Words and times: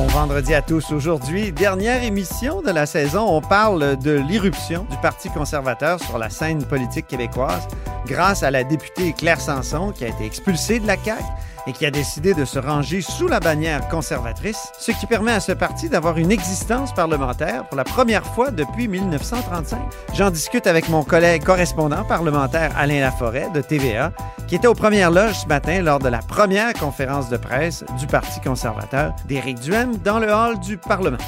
Bon 0.00 0.06
vendredi 0.06 0.54
à 0.54 0.62
tous. 0.62 0.92
Aujourd'hui, 0.92 1.52
dernière 1.52 2.02
émission 2.02 2.62
de 2.62 2.70
la 2.70 2.86
saison. 2.86 3.26
On 3.28 3.42
parle 3.42 3.98
de 3.98 4.12
l'irruption 4.12 4.86
du 4.90 4.96
Parti 4.96 5.28
conservateur 5.28 6.00
sur 6.00 6.16
la 6.16 6.30
scène 6.30 6.64
politique 6.64 7.06
québécoise 7.06 7.68
grâce 8.06 8.42
à 8.42 8.50
la 8.50 8.64
députée 8.64 9.12
Claire 9.12 9.42
Sanson 9.42 9.92
qui 9.92 10.06
a 10.06 10.08
été 10.08 10.24
expulsée 10.24 10.80
de 10.80 10.86
la 10.86 10.96
CAQ 10.96 11.22
et 11.66 11.72
qui 11.72 11.86
a 11.86 11.90
décidé 11.90 12.34
de 12.34 12.44
se 12.44 12.58
ranger 12.58 13.00
sous 13.00 13.28
la 13.28 13.40
bannière 13.40 13.88
conservatrice, 13.88 14.72
ce 14.78 14.92
qui 14.92 15.06
permet 15.06 15.32
à 15.32 15.40
ce 15.40 15.52
parti 15.52 15.88
d'avoir 15.88 16.18
une 16.18 16.30
existence 16.30 16.94
parlementaire 16.94 17.66
pour 17.66 17.76
la 17.76 17.84
première 17.84 18.24
fois 18.24 18.50
depuis 18.50 18.88
1935. 18.88 19.78
J'en 20.14 20.30
discute 20.30 20.66
avec 20.66 20.88
mon 20.88 21.02
collègue 21.02 21.44
correspondant 21.44 22.04
parlementaire 22.04 22.72
Alain 22.76 23.00
Laforêt 23.00 23.48
de 23.54 23.60
TVA, 23.60 24.12
qui 24.46 24.56
était 24.56 24.66
aux 24.66 24.74
premières 24.74 25.10
loges 25.10 25.40
ce 25.40 25.46
matin 25.46 25.82
lors 25.82 25.98
de 25.98 26.08
la 26.08 26.18
première 26.18 26.72
conférence 26.74 27.28
de 27.28 27.36
presse 27.36 27.84
du 27.98 28.06
Parti 28.06 28.40
conservateur 28.40 29.14
d'Éric 29.26 29.60
Duhem 29.60 29.96
dans 29.98 30.18
le 30.18 30.32
hall 30.32 30.58
du 30.60 30.76
Parlement. 30.78 31.18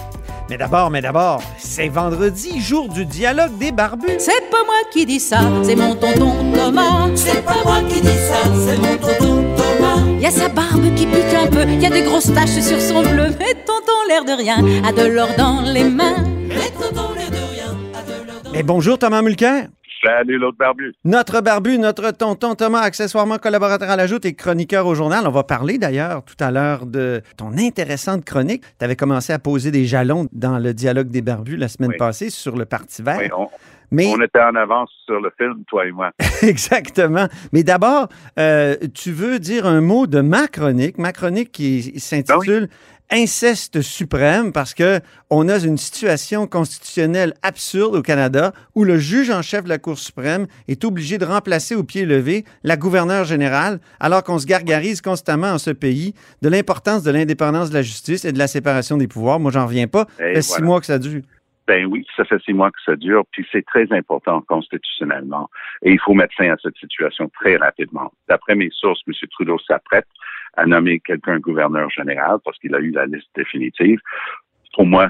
Mais 0.51 0.59
d'abord, 0.59 0.91
mais 0.91 1.01
d'abord, 1.01 1.43
c'est 1.57 1.89
vendredi, 1.89 2.61
jour 2.61 2.89
du 2.89 3.07
dialogue 3.07 3.57
des 3.59 3.73
barbus. 3.73 4.19
C'est 4.19 4.51
pas 4.51 4.65
moi 4.67 4.75
qui 4.93 5.07
dis 5.07 5.21
ça, 5.21 5.41
c'est 5.63 5.77
mon 5.77 5.95
tonton 5.95 6.53
Thomas. 6.53 7.09
C'est 7.15 7.45
pas 7.45 7.63
moi 7.65 7.81
qui 7.89 8.01
dis 8.01 8.09
ça, 8.09 8.22
des 11.93 12.03
grosses 12.03 12.33
taches 12.33 12.61
sur 12.61 12.81
son 12.81 13.03
bleu. 13.03 13.27
Mais 13.39 13.55
tonton, 13.67 13.93
l'air 14.09 14.25
de 14.25 14.33
rien, 14.33 14.59
a 14.85 14.93
de 14.93 15.07
l'or 15.07 15.29
dans 15.37 15.61
les 15.61 15.85
mains. 15.85 16.25
Mais 16.49 16.71
tonton, 16.71 17.13
l'air 17.15 17.31
de 17.31 17.37
rien, 17.37 17.77
a 17.95 18.03
de 18.03 18.27
l'or 18.27 18.43
dans 18.45 18.51
Mais 18.53 18.63
bonjour 18.63 18.99
Thomas 18.99 19.21
Mulcair. 19.23 19.69
Salut 20.05 20.39
l'autre 20.39 20.57
barbu. 20.59 20.95
Notre 21.05 21.41
barbu, 21.43 21.79
notre 21.79 22.11
tonton 22.11 22.55
Thomas, 22.55 22.81
accessoirement 22.81 23.39
collaborateur 23.39 23.89
à 23.91 23.97
la 23.97 24.07
Joute 24.07 24.25
et 24.25 24.35
chroniqueur 24.35 24.87
au 24.87 24.95
journal. 24.95 25.27
On 25.27 25.31
va 25.31 25.45
parler 25.45 25.79
d'ailleurs 25.79 26.25
tout 26.25 26.43
à 26.43 26.51
l'heure 26.51 26.87
de 26.87 27.23
ton 27.37 27.57
intéressante 27.57 28.25
chronique. 28.25 28.65
Tu 28.79 28.85
avais 28.85 28.97
commencé 28.97 29.33
à 29.33 29.39
poser 29.39 29.71
des 29.71 29.85
jalons 29.85 30.27
dans 30.33 30.59
le 30.59 30.75
dialogue 30.75 31.09
des 31.09 31.23
barbus 31.23 31.57
la 31.57 31.69
semaine 31.69 31.91
Oui. 31.91 31.99
passée 31.99 32.31
sur 32.31 32.57
le 32.57 32.65
Parti 32.65 33.03
vert. 33.03 33.19
Oui, 33.21 33.29
on, 33.37 33.49
Mais 33.93 34.07
on 34.07 34.21
était 34.23 34.41
en 34.41 34.55
avance 34.55 34.91
sur 35.05 35.21
le 35.21 35.31
film, 35.37 35.65
toi 35.69 35.87
et 35.87 35.93
moi. 35.93 36.11
exactement. 36.43 37.29
Mais 37.53 37.63
d'abord, 37.63 38.09
euh, 38.39 38.75
tu 38.95 39.13
veux 39.13 39.39
dire 39.39 39.67
un 39.67 39.83
mot 39.83 40.07
de 40.07 40.21
ma 40.21 40.49
chronique, 40.49 40.99
ma 40.99 41.13
chronique 41.13 41.53
qui 41.53 42.01
s'intitule 42.01 42.69
Inceste 43.15 43.83
suprême 43.83 44.53
parce 44.53 44.73
que 44.73 45.01
on 45.29 45.51
a 45.51 45.59
une 45.59 45.77
situation 45.77 46.47
constitutionnelle 46.47 47.35
absurde 47.43 47.95
au 47.95 48.01
Canada 48.01 48.55
où 48.75 48.85
le 48.85 48.97
juge 48.97 49.29
en 49.29 49.43
chef 49.43 49.65
de 49.65 49.69
la 49.69 49.77
Cour 49.77 49.99
suprême 49.99 50.47
est 50.67 50.83
obligé 50.83 51.19
de 51.19 51.27
remplacer 51.27 51.75
au 51.75 51.85
pied 51.85 52.07
levé 52.07 52.47
la 52.65 52.79
gouverneure 52.79 53.25
générale 53.25 53.81
alors 54.01 54.25
qu'on 54.25 54.39
se 54.39 54.47
gargarise 54.47 55.03
constamment 55.03 55.49
en 55.49 55.59
ce 55.59 55.69
pays 55.69 56.15
de 56.41 56.49
l'importance 56.49 57.03
de 57.03 57.11
l'indépendance 57.11 57.69
de 57.69 57.75
la 57.75 57.83
justice 57.83 58.25
et 58.25 58.33
de 58.33 58.39
la 58.39 58.47
séparation 58.47 58.97
des 58.97 59.09
pouvoirs. 59.09 59.41
Moi, 59.41 59.51
j'en 59.53 59.67
reviens 59.67 59.89
pas. 59.89 60.07
Ça 60.17 60.25
fait 60.25 60.41
six 60.41 60.63
mois 60.63 60.81
que 60.81 60.87
ça 60.87 60.99
dure. 60.99 61.21
Ben 61.67 61.87
oui, 61.87 62.05
ça 62.17 62.25
fait 62.25 62.43
six 62.43 62.53
mois 62.53 62.71
que 62.71 62.83
ça 62.85 62.97
dure, 62.97 63.25
puis 63.31 63.47
c'est 63.53 63.65
très 63.65 63.91
important 63.93 64.41
constitutionnellement. 64.43 65.49
Et 65.83 65.93
il 65.93 66.01
faut 66.01 66.15
mettre 66.15 66.35
fin 66.35 66.53
à 66.53 66.57
cette 66.61 66.77
situation 66.77 67.29
très 67.29 67.57
rapidement. 67.57 68.13
D'après 68.29 68.55
mes 68.55 68.71
sources, 68.71 69.01
M. 69.07 69.15
Trudeau 69.31 69.59
s'apprête 69.59 70.07
à 70.55 70.67
nommer 70.67 71.01
quelqu'un 71.01 71.39
gouverneur 71.39 71.89
général 71.91 72.39
parce 72.45 72.59
qu'il 72.59 72.75
a 72.75 72.79
eu 72.79 72.91
la 72.91 73.07
liste 73.07 73.29
définitive. 73.35 74.01
Pour 74.75 74.87
moi, 74.87 75.09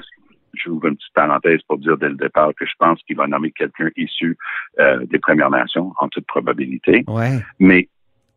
j'ouvre 0.53 0.87
une 0.87 0.95
petite 0.95 1.13
parenthèse 1.13 1.61
pour 1.67 1.79
dire 1.79 1.97
dès 1.97 2.09
le 2.09 2.15
départ 2.15 2.51
que 2.55 2.65
je 2.65 2.73
pense 2.77 3.01
qu'il 3.03 3.17
va 3.17 3.27
nommer 3.27 3.51
quelqu'un 3.51 3.89
issu 3.95 4.37
euh, 4.79 5.05
des 5.05 5.19
Premières 5.19 5.49
Nations, 5.49 5.93
en 5.99 6.07
toute 6.07 6.27
probabilité. 6.27 7.03
Ouais. 7.07 7.39
Mais 7.59 7.89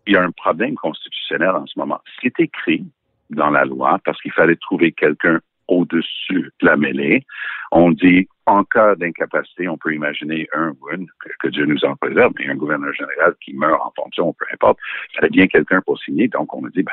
il 0.07 0.15
y 0.15 0.17
a 0.17 0.23
un 0.23 0.31
problème 0.31 0.75
constitutionnel 0.77 1.51
en 1.51 1.67
ce 1.67 1.79
moment. 1.79 2.01
Ce 2.15 2.21
qui 2.21 2.27
est 2.29 2.41
écrit 2.41 2.85
dans 3.31 3.51
la 3.51 3.65
loi, 3.65 3.99
parce 4.05 4.21
qu'il 4.23 4.33
fallait 4.33 4.57
trouver 4.57 4.93
quelqu'un 4.93 5.41
au-dessus 5.69 6.51
de 6.61 6.67
la 6.67 6.77
mêlée, 6.77 7.25
on 7.73 7.91
dit 7.91 8.29
en 8.47 8.63
cas 8.65 8.95
d'incapacité, 8.95 9.69
on 9.69 9.77
peut 9.77 9.93
imaginer 9.93 10.49
un 10.53 10.71
ou 10.81 10.91
une, 10.93 11.07
que, 11.41 11.49
Dieu 11.49 11.67
nous 11.67 11.85
en 11.85 11.97
préserve, 11.97 12.33
mais 12.39 12.49
un 12.49 12.55
gouverneur 12.55 12.93
général 12.95 13.35
qui 13.45 13.53
meurt 13.55 13.81
en 13.83 13.93
fonction, 13.97 14.33
peu 14.35 14.45
importe, 14.53 14.79
il 15.11 15.17
fallait 15.17 15.31
bien 15.31 15.47
quelqu'un 15.49 15.81
pour 15.81 15.99
signer. 15.99 16.29
Donc, 16.29 16.55
on 16.55 16.65
a 16.65 16.71
dit, 16.71 16.83
ben, 16.83 16.93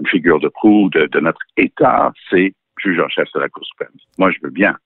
une 0.00 0.06
figure 0.06 0.40
de 0.40 0.48
proue 0.48 0.88
de, 0.90 1.06
de 1.06 1.20
notre 1.20 1.40
État, 1.56 2.12
c'est 2.30 2.54
juge 2.78 3.00
en 3.00 3.08
chef 3.08 3.28
de 3.34 3.40
la 3.40 3.48
Cour 3.48 3.64
suprême. 3.64 3.90
Moi, 4.18 4.30
je 4.30 4.38
veux 4.42 4.50
bien. 4.50 4.76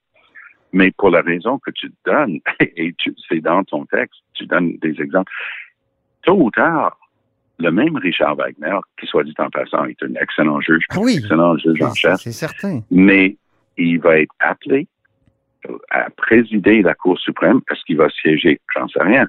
Mais 0.72 0.91
pour 0.91 1.10
la 1.10 1.22
raison 1.22 1.59
que 1.59 1.71
tu 1.71 1.91
donnes, 2.04 2.41
et 2.60 2.93
tu, 2.98 3.15
c'est 3.28 3.41
dans 3.41 3.65
ton 3.65 3.87
texte, 3.87 4.21
tu 4.34 4.47
donnes 4.47 4.77
des 4.78 5.00
exemples, 5.00 5.32
tôt 6.22 6.37
ou 6.37 6.50
tard, 6.50 6.97
le 7.59 7.71
même 7.71 7.97
Richard 7.97 8.37
Wagner, 8.37 8.79
qui 9.01 9.07
soit 9.07 9.25
dit 9.25 9.35
en 9.39 9.51
passant, 9.51 9.85
est 9.85 10.03
un 10.03 10.15
excellent 10.21 10.61
juge, 10.61 10.85
Ah 10.91 10.97
oui. 11.01 11.17
excellent 11.19 11.57
juge 11.57 11.83
en 11.83 11.95
chef, 11.95 12.17
c'est 12.21 12.33
certain. 12.33 12.81
mais 12.91 13.37
il 13.77 13.99
va 14.01 14.19
être 14.21 14.35
appelé 14.39 14.87
à 15.91 16.09
présider 16.11 16.83
la 16.83 16.95
Cour 16.95 17.19
suprême. 17.19 17.61
Est-ce 17.71 17.83
qu'il 17.85 17.97
va 17.97 18.09
siéger? 18.11 18.61
J'en 18.75 18.89
sais 18.89 19.03
rien. 19.03 19.27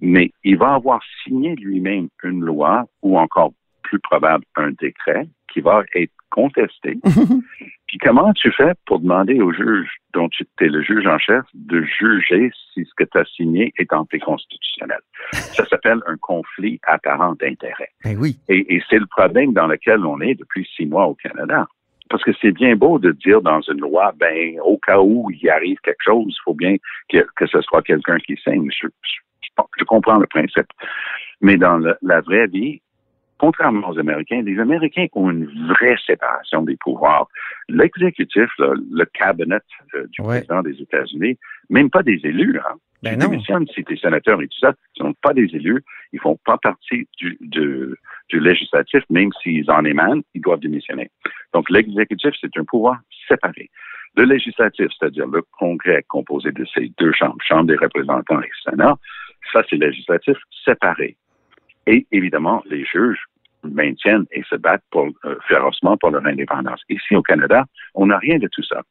Mais 0.00 0.32
il 0.44 0.56
va 0.56 0.74
avoir 0.74 1.00
signé 1.22 1.54
lui-même 1.56 2.08
une 2.24 2.40
loi 2.42 2.84
ou 3.02 3.18
encore 3.18 3.52
plus 3.82 4.00
probable 4.00 4.44
un 4.56 4.70
décret 4.72 5.26
qui 5.52 5.60
va 5.60 5.82
être 5.94 6.12
contesté. 6.32 6.98
Puis 7.86 7.98
comment 7.98 8.32
tu 8.32 8.50
fais 8.52 8.72
pour 8.86 9.00
demander 9.00 9.40
au 9.40 9.52
juge 9.52 9.88
dont 10.14 10.28
tu 10.30 10.44
es 10.60 10.66
le 10.68 10.82
juge 10.82 11.06
en 11.06 11.18
chef 11.18 11.44
de 11.54 11.82
juger 11.82 12.50
si 12.72 12.84
ce 12.84 12.90
que 12.96 13.04
tu 13.04 13.18
as 13.18 13.24
signé 13.36 13.72
est 13.78 13.92
anticonstitutionnel? 13.92 15.00
Ça 15.32 15.66
s'appelle 15.66 16.00
un 16.06 16.16
conflit 16.16 16.80
apparent 16.84 17.34
d'intérêt. 17.34 17.90
Ben 18.04 18.16
oui. 18.18 18.36
Et, 18.48 18.74
et 18.74 18.82
c'est 18.88 18.98
le 18.98 19.06
problème 19.06 19.52
dans 19.52 19.66
lequel 19.66 20.04
on 20.06 20.20
est 20.20 20.34
depuis 20.34 20.66
six 20.74 20.86
mois 20.86 21.06
au 21.06 21.14
Canada. 21.14 21.66
Parce 22.08 22.24
que 22.24 22.32
c'est 22.40 22.52
bien 22.52 22.76
beau 22.76 22.98
de 22.98 23.12
dire 23.12 23.40
dans 23.40 23.60
une 23.62 23.80
loi, 23.80 24.12
ben, 24.16 24.58
au 24.64 24.76
cas 24.78 24.98
où 25.00 25.30
il 25.30 25.48
arrive 25.50 25.78
quelque 25.82 26.02
chose, 26.04 26.24
il 26.28 26.42
faut 26.44 26.54
bien 26.54 26.76
que, 27.08 27.18
que 27.36 27.46
ce 27.46 27.60
soit 27.62 27.82
quelqu'un 27.82 28.18
qui 28.18 28.36
signe. 28.36 28.68
Je, 28.70 28.86
je- 28.88 29.62
je 29.78 29.84
comprends 29.84 30.18
le 30.18 30.26
principe. 30.26 30.66
Mais 31.40 31.56
dans 31.56 31.76
le- 31.78 31.96
la 32.02 32.20
vraie 32.22 32.46
vie, 32.46 32.80
contrairement 33.42 33.88
aux 33.90 33.98
Américains, 33.98 34.40
les 34.42 34.56
Américains 34.60 35.06
ont 35.14 35.28
une 35.28 35.46
vraie 35.66 35.96
séparation 36.06 36.62
des 36.62 36.76
pouvoirs. 36.76 37.26
L'exécutif, 37.68 38.48
le 38.58 39.04
cabinet 39.06 39.58
euh, 39.96 40.06
du 40.12 40.20
Ouais. 40.22 40.36
président 40.42 40.62
des 40.62 40.80
États-Unis, 40.80 41.36
même 41.68 41.90
pas 41.90 42.04
des 42.04 42.20
élus, 42.22 42.60
hein, 42.60 42.74
Ben 43.02 43.14
tu 43.18 43.24
non. 43.24 43.30
démissionnes 43.32 43.66
si 43.74 43.82
tu 43.84 43.94
es 43.94 43.96
sénateur 43.96 44.40
et 44.40 44.46
tout 44.46 44.58
ça, 44.60 44.72
ils 44.94 45.00
sont 45.02 45.12
pas 45.20 45.34
des 45.34 45.48
élus, 45.56 45.82
ils 46.12 46.20
font 46.20 46.38
pas 46.44 46.56
partie 46.56 47.08
du, 47.18 47.36
du, 47.40 47.96
du 48.28 48.38
législatif, 48.38 49.02
même 49.10 49.30
s'ils 49.42 49.68
en 49.72 49.84
émanent, 49.84 50.22
ils 50.34 50.40
doivent 50.40 50.60
démissionner. 50.60 51.10
Donc, 51.52 51.68
l'exécutif, 51.68 52.30
c'est 52.40 52.56
un 52.56 52.64
pouvoir 52.64 52.98
séparé. 53.26 53.70
Le 54.14 54.22
législatif, 54.24 54.86
c'est-à-dire 54.96 55.26
le 55.26 55.42
congrès 55.58 56.04
composé 56.08 56.52
de 56.52 56.64
ces 56.72 56.92
deux 56.96 57.12
chambres, 57.12 57.38
Chambre 57.44 57.64
des 57.66 57.76
représentants 57.76 58.40
et 58.40 58.50
Sénat, 58.64 58.94
ça, 59.52 59.62
c'est 59.68 59.76
législatif 59.88 60.36
séparé. 60.64 61.16
Et 61.88 62.06
évidemment, 62.12 62.62
les 62.66 62.84
juges 62.84 63.24
maintiennent 63.64 64.26
et 64.32 64.42
se 64.44 64.56
battent 64.56 64.84
pour, 64.90 65.08
euh, 65.24 65.36
férocement 65.48 65.96
pour 65.96 66.10
leur 66.10 66.24
indépendance. 66.26 66.80
Ici, 66.88 67.14
au 67.14 67.22
Canada, 67.22 67.64
on 67.94 68.06
n'a 68.06 68.18
rien 68.18 68.38
de 68.38 68.48
tout 68.48 68.62
ça. 68.62 68.82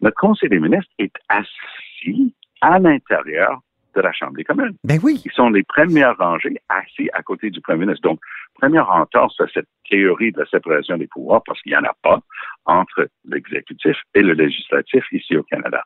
Notre 0.00 0.16
Conseil 0.16 0.48
des 0.48 0.60
ministres 0.60 0.90
est 0.98 1.14
assis 1.28 2.34
à 2.60 2.78
l'intérieur 2.78 3.60
de 3.94 4.00
la 4.00 4.12
Chambre 4.12 4.34
des 4.34 4.44
communes. 4.44 4.74
Ben 4.84 4.98
oui. 5.02 5.20
Ils 5.24 5.32
sont 5.32 5.50
les 5.50 5.62
premières 5.62 6.16
rangées 6.16 6.56
assis 6.68 7.10
à 7.12 7.22
côté 7.22 7.50
du 7.50 7.60
premier 7.60 7.80
ministre. 7.80 8.08
Donc, 8.08 8.20
première 8.54 8.90
entorse 8.90 9.38
à 9.40 9.46
cette 9.52 9.68
théorie 9.88 10.32
de 10.32 10.40
la 10.40 10.46
séparation 10.46 10.96
des 10.96 11.06
pouvoirs, 11.06 11.42
parce 11.44 11.60
qu'il 11.62 11.72
n'y 11.72 11.78
en 11.78 11.84
a 11.84 11.94
pas 12.02 12.20
entre 12.66 13.08
l'exécutif 13.24 13.96
et 14.14 14.22
le 14.22 14.32
législatif 14.32 15.04
ici 15.12 15.36
au 15.36 15.42
Canada. 15.42 15.82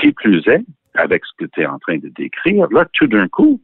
Qui 0.00 0.12
plus 0.12 0.46
est, 0.48 0.64
avec 0.94 1.24
ce 1.26 1.44
que 1.44 1.50
tu 1.50 1.60
es 1.60 1.66
en 1.66 1.78
train 1.78 1.98
de 1.98 2.08
décrire, 2.08 2.68
là, 2.70 2.86
tout 2.94 3.06
d'un 3.06 3.28
coup, 3.28 3.60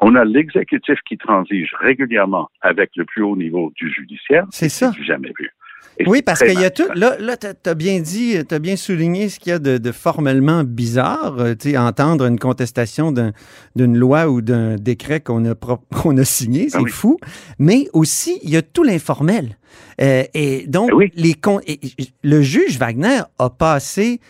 on 0.00 0.14
a 0.16 0.24
l'exécutif 0.24 0.98
qui 1.08 1.16
transige 1.18 1.70
régulièrement 1.80 2.48
avec 2.60 2.90
le 2.96 3.04
plus 3.04 3.22
haut 3.22 3.36
niveau 3.36 3.72
du 3.76 3.92
judiciaire. 3.92 4.44
C'est 4.50 4.68
ça. 4.68 4.90
du 4.90 5.04
jamais 5.04 5.32
vu. 5.38 5.50
Et 5.98 6.04
Oui, 6.08 6.18
c'est 6.18 6.22
parce 6.22 6.40
qu'il 6.42 6.58
y 6.58 6.64
a 6.64 6.70
tout. 6.70 6.86
Là, 6.94 7.16
là 7.20 7.36
tu 7.36 7.46
as 7.68 7.74
bien 7.74 8.00
dit, 8.00 8.36
tu 8.48 8.54
as 8.54 8.58
bien 8.58 8.76
souligné 8.76 9.28
ce 9.28 9.38
qu'il 9.38 9.50
y 9.50 9.52
a 9.52 9.58
de, 9.58 9.76
de 9.76 9.92
formellement 9.92 10.64
bizarre. 10.64 11.36
euh, 11.38 11.54
tu 11.54 11.70
sais, 11.72 11.76
entendre 11.76 12.24
une 12.26 12.38
contestation 12.38 13.12
d'un- 13.12 13.32
d'une 13.76 13.96
loi 13.98 14.28
ou 14.30 14.40
d'un 14.40 14.76
décret 14.76 15.20
qu'on 15.20 15.44
a, 15.44 15.54
pro- 15.54 15.80
qu'on 16.02 16.16
a 16.16 16.24
signé, 16.24 16.70
c'est 16.70 16.78
Ah 16.78 16.82
oui. 16.82 16.90
fou. 16.90 17.18
Mais 17.58 17.88
aussi, 17.92 18.38
il 18.42 18.50
y 18.50 18.56
a 18.56 18.62
tout 18.62 18.82
l'informel. 18.84 19.58
Euh, 20.00 20.22
et 20.32 20.66
donc, 20.66 20.88
Ah 20.92 20.96
oui. 20.96 21.10
les 21.14 21.34
con- 21.34 21.60
et- 21.66 21.78
et- 21.84 22.06
le 22.22 22.40
juge 22.40 22.78
Wagner 22.78 23.20
a 23.38 23.50
passé 23.50 24.20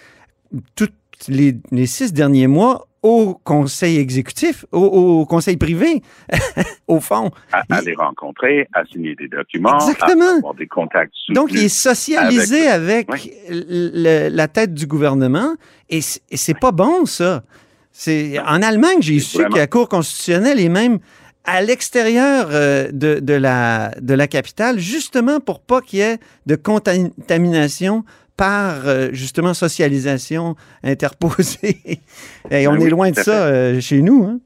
tous 0.74 0.88
les, 1.28 1.54
les 1.70 1.86
six 1.86 2.12
derniers 2.12 2.48
mois 2.48 2.88
au 3.02 3.34
conseil 3.42 3.98
exécutif, 3.98 4.64
au, 4.70 4.78
au 4.84 5.26
conseil 5.26 5.56
privé, 5.56 6.02
au 6.86 7.00
fond. 7.00 7.30
À, 7.52 7.80
les 7.82 7.94
rencontrer, 7.94 8.68
à 8.74 8.84
signer 8.84 9.14
des 9.16 9.26
documents, 9.28 9.74
Exactement. 9.78 10.34
à 10.34 10.36
avoir 10.36 10.54
des 10.54 10.68
contacts 10.68 11.12
Donc, 11.30 11.50
il 11.52 11.64
est 11.64 11.68
socialisé 11.68 12.68
avec, 12.68 13.10
Oui. 13.12 13.32
le- 13.50 14.28
la 14.28 14.46
tête 14.48 14.72
du 14.72 14.86
gouvernement 14.86 15.54
et 15.90 16.00
c'est 16.00 16.58
pas 16.58 16.70
bon, 16.72 17.04
ça. 17.06 17.42
C'est 17.90 18.38
En 18.38 18.62
Allemagne, 18.62 18.98
j'ai 19.00 19.18
su 19.20 19.36
vraiment- 19.38 19.52
que 19.54 19.58
la 19.58 19.66
Cour 19.66 19.88
constitutionnelle 19.88 20.58
est 20.60 20.68
même 20.70 20.98
à 21.44 21.60
l'extérieur 21.60 22.46
euh, 22.52 22.88
de, 22.92 23.18
de 23.20 23.34
la, 23.34 23.90
de 24.00 24.14
la 24.14 24.28
capitale, 24.28 24.78
justement 24.78 25.40
pour 25.40 25.60
pas 25.60 25.80
qu'il 25.80 25.98
y 25.98 26.02
ait 26.02 26.18
de 26.46 26.54
contamination 26.54 28.04
par, 28.42 28.88
euh, 28.88 29.10
justement, 29.12 29.54
socialisation 29.54 30.56
interposée. 30.82 31.76
et 32.50 32.66
on 32.66 32.72
Ben 32.72 32.80
est 32.80 32.84
oui, 32.84 32.90
loin 32.90 33.10
de 33.12 33.16
ça 33.16 33.46
euh, 33.46 33.80
chez 33.80 34.02
nous. 34.02 34.24
Hein? 34.24 34.40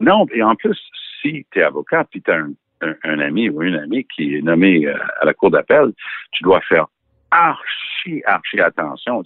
Non, 0.00 0.26
et 0.34 0.42
en 0.42 0.56
plus, 0.56 0.76
si 1.22 1.46
tu 1.52 1.60
es 1.60 1.62
avocat, 1.62 2.04
puis 2.10 2.20
tu 2.20 2.30
as 2.32 2.34
un, 2.34 2.50
un- 2.82 2.96
un 3.04 3.18
ami 3.20 3.48
ou 3.48 3.62
une 3.62 3.76
amie 3.76 4.04
qui 4.12 4.34
est 4.36 4.42
nommé 4.42 4.86
euh, 4.86 4.94
à 5.20 5.24
la 5.24 5.34
cour 5.34 5.52
d'appel, 5.52 5.92
tu 6.32 6.42
dois 6.42 6.60
faire 6.62 6.86
archi, 7.30 8.22
archi 8.26 8.60
attention. 8.60 9.22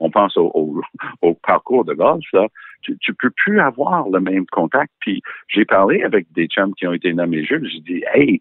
On 0.00 0.10
pense 0.10 0.36
au, 0.36 0.50
au- 0.52 0.80
au 1.22 1.34
parcours 1.34 1.84
de 1.84 1.94
golf, 1.94 2.24
là. 2.32 2.46
Tu, 2.82 2.96
tu 2.98 3.14
peux 3.14 3.30
plus 3.30 3.60
avoir 3.60 4.08
le 4.08 4.20
même 4.20 4.46
contact. 4.46 4.92
Puis 5.00 5.22
j'ai 5.48 5.64
parlé 5.64 6.02
avec 6.02 6.30
des 6.32 6.46
chums 6.46 6.74
qui 6.74 6.86
ont 6.86 6.92
été 6.92 7.12
nommés 7.12 7.44
juges. 7.44 7.68
J'ai 7.72 7.80
dit, 7.80 8.04
hey, 8.14 8.40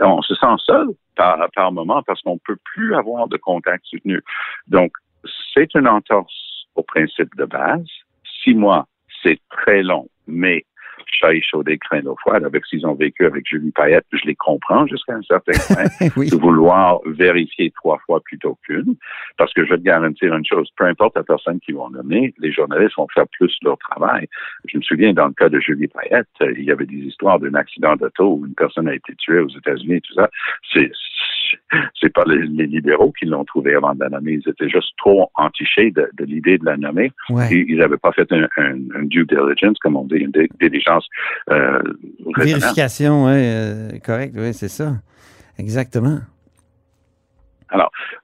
on 0.00 0.22
se 0.22 0.34
sent 0.34 0.56
seul 0.58 0.88
par, 1.16 1.48
par 1.54 1.72
moment 1.72 2.02
parce 2.02 2.22
qu'on 2.22 2.38
peut 2.38 2.58
plus 2.64 2.94
avoir 2.94 3.28
de 3.28 3.36
contact 3.36 3.84
soutenu. 3.86 4.20
Donc, 4.68 4.92
c'est 5.54 5.74
une 5.74 5.88
entorse 5.88 6.66
au 6.74 6.82
principe 6.82 7.34
de 7.36 7.44
base. 7.44 7.86
Six 8.42 8.54
mois, 8.54 8.86
c'est 9.22 9.40
très 9.50 9.82
long, 9.82 10.08
mais 10.26 10.64
chat 11.10 11.34
échaudé 11.34 11.78
craint 11.78 12.00
l'eau 12.00 12.16
froide. 12.20 12.44
Avec 12.44 12.64
ce 12.66 12.76
qu'ils 12.76 12.86
ont 12.86 12.94
vécu 12.94 13.26
avec 13.26 13.46
Julie 13.46 13.70
Payette, 13.70 14.06
je 14.12 14.26
les 14.26 14.34
comprends 14.34 14.86
jusqu'à 14.86 15.14
un 15.14 15.22
certain 15.22 15.52
point 15.66 16.08
oui. 16.16 16.30
de 16.30 16.36
vouloir 16.36 17.00
vérifier 17.06 17.72
trois 17.72 17.98
fois 18.06 18.20
plutôt 18.20 18.58
qu'une. 18.64 18.96
Parce 19.36 19.52
que 19.52 19.64
je 19.64 19.70
vais 19.70 19.78
te 19.78 19.82
garantir 19.82 20.34
une 20.34 20.44
chose, 20.44 20.68
peu 20.76 20.84
importe 20.84 21.16
la 21.16 21.22
personne 21.22 21.60
qu'ils 21.60 21.76
vont 21.76 21.90
nommer, 21.90 22.34
les 22.38 22.52
journalistes 22.52 22.96
vont 22.96 23.08
faire 23.14 23.26
plus 23.28 23.56
leur 23.62 23.78
travail. 23.78 24.26
Je 24.66 24.78
me 24.78 24.82
souviens, 24.82 25.12
dans 25.12 25.26
le 25.26 25.34
cas 25.34 25.48
de 25.48 25.60
Julie 25.60 25.88
Payette, 25.88 26.28
il 26.40 26.64
y 26.64 26.70
avait 26.70 26.86
des 26.86 26.96
histoires 26.96 27.38
d'un 27.38 27.54
accident 27.54 27.96
d'auto 27.96 28.34
où 28.34 28.46
une 28.46 28.54
personne 28.54 28.88
a 28.88 28.94
été 28.94 29.14
tuée 29.16 29.40
aux 29.40 29.48
États-Unis, 29.48 30.00
tout 30.02 30.14
ça. 30.14 30.30
C'est, 30.72 30.90
c'est 32.00 32.12
pas 32.12 32.24
les, 32.26 32.46
les 32.46 32.66
libéraux 32.66 33.12
qui 33.12 33.26
l'ont 33.26 33.44
trouvé 33.44 33.74
avant 33.74 33.94
de 33.94 34.00
la 34.00 34.08
nommer. 34.08 34.32
Ils 34.32 34.50
étaient 34.50 34.68
juste 34.68 34.92
trop 34.98 35.30
entichés 35.36 35.90
de, 35.90 36.08
de 36.18 36.24
l'idée 36.24 36.58
de 36.58 36.64
la 36.64 36.76
nommer. 36.76 37.12
Ouais. 37.30 37.48
Ils 37.50 37.78
n'avaient 37.78 37.96
pas 37.96 38.12
fait 38.12 38.30
un, 38.32 38.48
un, 38.56 38.76
un 38.94 39.04
due 39.04 39.24
diligence, 39.26 39.78
comme 39.78 39.96
on 39.96 40.04
dit, 40.04 40.16
une 40.16 40.32
diligence 40.60 41.06
euh. 41.50 41.80
Vérification, 42.36 43.26
oui, 43.26 44.00
correct, 44.00 44.34
oui, 44.36 44.52
c'est 44.52 44.68
ça. 44.68 44.92
Exactement. 45.58 46.20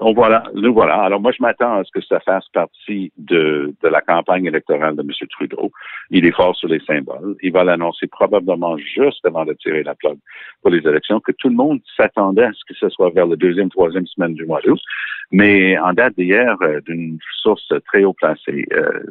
Donc 0.00 0.16
voilà, 0.16 0.44
nous 0.54 0.72
voilà. 0.72 0.94
Alors 1.02 1.20
moi, 1.20 1.32
je 1.32 1.42
m'attends 1.42 1.78
à 1.78 1.84
ce 1.84 1.90
que 1.92 2.00
ça 2.04 2.20
fasse 2.20 2.48
partie 2.48 3.12
de, 3.18 3.74
de 3.82 3.88
la 3.88 4.00
campagne 4.00 4.46
électorale 4.46 4.96
de 4.96 5.02
M. 5.02 5.10
Trudeau. 5.30 5.70
Il 6.10 6.24
est 6.26 6.32
fort 6.32 6.56
sur 6.56 6.68
les 6.68 6.80
symboles. 6.80 7.36
Il 7.42 7.52
va 7.52 7.64
l'annoncer 7.64 8.06
probablement 8.06 8.76
juste 8.78 9.24
avant 9.26 9.44
de 9.44 9.52
tirer 9.54 9.82
la 9.82 9.94
plug 9.94 10.16
pour 10.62 10.70
les 10.70 10.78
élections, 10.86 11.20
que 11.20 11.32
tout 11.32 11.48
le 11.48 11.54
monde 11.56 11.80
s'attendait 11.96 12.44
à 12.44 12.52
ce 12.52 12.64
que 12.66 12.74
ce 12.74 12.88
soit 12.88 13.10
vers 13.10 13.26
la 13.26 13.36
deuxième, 13.36 13.70
troisième 13.70 14.06
semaine 14.06 14.34
du 14.34 14.44
mois 14.46 14.60
d'août. 14.62 14.80
Mais 15.30 15.78
en 15.78 15.92
date 15.92 16.14
d'hier, 16.16 16.56
euh, 16.62 16.80
d'une 16.82 17.18
source 17.42 17.72
très 17.86 18.04
haut 18.04 18.12
placée, 18.12 18.64
euh, 18.72 19.02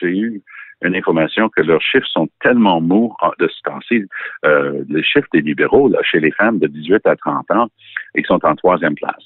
j'ai 0.00 0.08
eu 0.08 0.42
une 0.82 0.96
information 0.96 1.48
que 1.48 1.62
leurs 1.62 1.80
chiffres 1.82 2.08
sont 2.08 2.28
tellement 2.40 2.80
mous 2.80 3.14
en- 3.20 3.30
de 3.38 3.46
ce 3.48 3.60
temps-ci. 3.62 4.04
Euh, 4.44 4.82
les 4.88 5.02
chiffres 5.04 5.28
des 5.32 5.40
libéraux 5.40 5.88
là, 5.88 6.00
chez 6.02 6.18
les 6.20 6.32
femmes 6.32 6.58
de 6.58 6.66
18 6.66 7.06
à 7.06 7.14
30 7.16 7.48
ans, 7.52 7.68
ils 8.16 8.26
sont 8.26 8.44
en 8.44 8.56
troisième 8.56 8.94
place. 8.96 9.22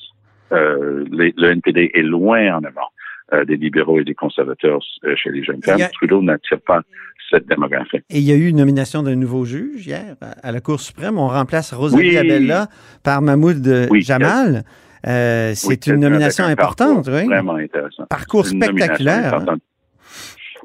Euh, 0.52 1.04
les- 1.10 1.34
le 1.36 1.50
NPD 1.50 1.90
est 1.94 2.02
loin 2.02 2.54
en 2.56 2.62
avant 2.64 2.88
euh, 3.32 3.44
des 3.44 3.56
libéraux 3.56 3.98
et 3.98 4.04
des 4.04 4.14
conservateurs 4.14 4.78
euh, 5.04 5.14
chez 5.16 5.30
les 5.30 5.42
jeunes 5.42 5.62
femmes. 5.62 5.80
A- 5.80 5.88
Trudeau 5.88 6.22
n'attire 6.22 6.60
pas 6.60 6.82
cette 7.30 7.46
démographie. 7.48 7.96
Et 8.10 8.18
il 8.18 8.22
y 8.22 8.30
a 8.30 8.36
eu 8.36 8.46
une 8.48 8.56
nomination 8.58 9.02
d'un 9.02 9.16
nouveau 9.16 9.44
juge 9.44 9.84
hier 9.86 10.14
à 10.42 10.52
la 10.52 10.60
Cour 10.60 10.78
suprême. 10.80 11.18
On 11.18 11.26
remplace 11.26 11.72
Rosalie 11.72 12.10
Oui. 12.10 12.16
Abella 12.16 12.68
par 13.02 13.20
Mahmoud 13.22 13.88
Oui, 13.90 14.02
Jamal. 14.02 14.62
Euh, 15.08 15.52
c'est 15.54 15.68
Oui, 15.68 15.94
une 15.94 16.00
nomination 16.00 16.44
importante, 16.44 17.06
parcours 17.06 17.14
oui. 17.20 17.26
Vraiment 17.26 17.54
intéressant. 17.56 18.06
Parcours 18.08 18.46
spectaculaire. 18.46 19.44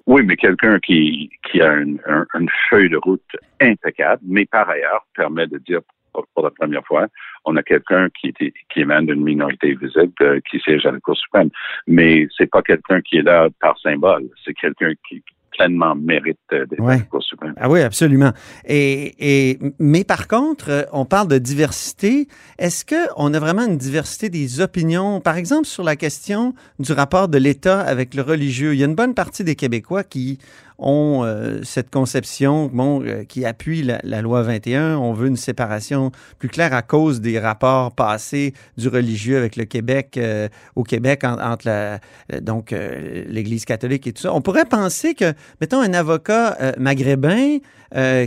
Oui, 0.07 0.23
mais 0.25 0.35
quelqu'un 0.35 0.79
qui, 0.79 1.29
qui 1.49 1.61
a 1.61 1.73
une, 1.75 1.99
un- 2.07 2.25
une 2.39 2.49
feuille 2.69 2.89
de 2.89 2.97
route 2.97 3.21
impeccable, 3.59 4.21
mais 4.27 4.45
par 4.45 4.69
ailleurs 4.69 5.05
permet 5.15 5.47
de 5.47 5.57
dire 5.59 5.81
pour, 6.13 6.43
la 6.43 6.51
première 6.51 6.85
fois, 6.85 7.07
on 7.45 7.55
a 7.55 7.63
quelqu'un 7.63 8.07
qui, 8.19 8.27
était- 8.27 8.53
qui 8.73 8.81
émane 8.81 9.05
d'une 9.07 9.23
minorité 9.23 9.75
visible 9.75 10.13
euh, 10.21 10.39
qui 10.49 10.59
siège 10.59 10.85
à 10.85 10.91
la 10.91 10.99
Cour 10.99 11.17
suprême. 11.17 11.49
Mais 11.87 12.27
c'est 12.37 12.49
pas 12.49 12.61
quelqu'un 12.61 13.01
qui 13.01 13.17
est 13.17 13.23
là 13.23 13.49
par 13.59 13.77
symbole. 13.79 14.29
C'est 14.43 14.53
quelqu'un 14.53 14.93
qui 15.07 15.23
pleinement 15.51 15.95
mérite 15.95 16.39
euh, 16.53 16.65
d'être 16.65 16.81
à 16.81 16.95
la 16.95 16.99
Cour 16.99 17.21
suprême. 17.21 17.53
Ah 17.57 17.69
oui, 17.69 17.81
absolument. 17.81 18.31
Et, 18.65 19.49
et, 19.51 19.59
mais 19.79 20.03
par 20.05 20.27
contre, 20.27 20.69
euh, 20.69 20.83
on 20.93 21.05
parle 21.05 21.27
de 21.27 21.37
diversité. 21.37 22.27
Est-ce 22.57 22.85
qu'on 22.85 23.33
a 23.33 23.39
vraiment 23.39 23.65
une 23.67 23.77
diversité 23.77 24.29
des 24.29 24.61
opinions, 24.61 25.19
par 25.19 25.35
exemple, 25.35 25.65
sur 25.65 25.83
la 25.83 25.97
question 25.97 26.53
du 26.79 26.93
rapport 26.93 27.27
de 27.27 27.37
l'État 27.37 27.81
avec 27.81 28.13
le 28.15 28.21
religieux? 28.21 28.73
Il 28.73 28.79
y 28.79 28.83
a 28.83 28.85
une 28.87 28.95
bonne 28.95 29.13
partie 29.13 29.43
des 29.43 29.55
Québécois 29.55 30.03
qui 30.03 30.39
ont 30.81 31.23
euh, 31.23 31.59
cette 31.63 31.89
conception 31.89 32.69
bon, 32.73 33.03
euh, 33.03 33.23
qui 33.23 33.45
appuie 33.45 33.83
la, 33.83 34.21
loi 34.21 34.41
21. 34.41 34.97
On 34.97 35.13
veut 35.13 35.27
une 35.27 35.37
séparation 35.37 36.11
plus 36.39 36.49
claire 36.49 36.73
à 36.73 36.81
cause 36.81 37.21
des 37.21 37.39
rapports 37.39 37.93
passés 37.93 38.53
du 38.77 38.87
religieux 38.87 39.37
avec 39.37 39.55
le 39.55 39.65
Québec, 39.65 40.15
euh, 40.17 40.49
au 40.75 40.83
Québec, 40.83 41.23
en- 41.23 41.39
entre 41.39 41.67
la, 41.67 41.99
donc 42.41 42.71
l'Église 42.71 43.65
catholique 43.65 44.07
et 44.07 44.13
tout 44.13 44.23
ça. 44.23 44.33
On 44.33 44.41
pourrait 44.41 44.65
penser 44.65 45.13
que, 45.13 45.33
mettons, 45.59 45.81
un 45.81 45.93
avocat 45.93 46.57
maghrébin 46.77 47.59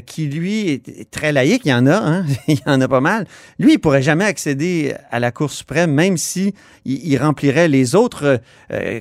qui, 0.07 0.27
lui, 0.27 0.69
est 0.69 1.11
très 1.11 1.33
laïque, 1.33 1.63
il 1.65 1.71
y 1.71 1.75
en 1.75 1.87
a, 1.87 1.97
hein, 1.97 2.25
il 2.49 2.57
y 2.57 2.63
en 2.67 2.81
a 2.81 2.89
pas 2.89 3.01
mal, 3.01 3.27
lui, 3.59 3.75
il 3.75 3.79
pourrait 3.79 4.03
jamais 4.03 4.25
accéder 4.25 4.95
à 5.11 5.21
la 5.21 5.33
Cour 5.33 5.51
suprême, 5.51 5.93
même 5.93 6.17
si 6.17 6.55
il, 6.85 7.17
remplirait 7.17 7.69
les 7.69 7.95
autres 7.95 8.41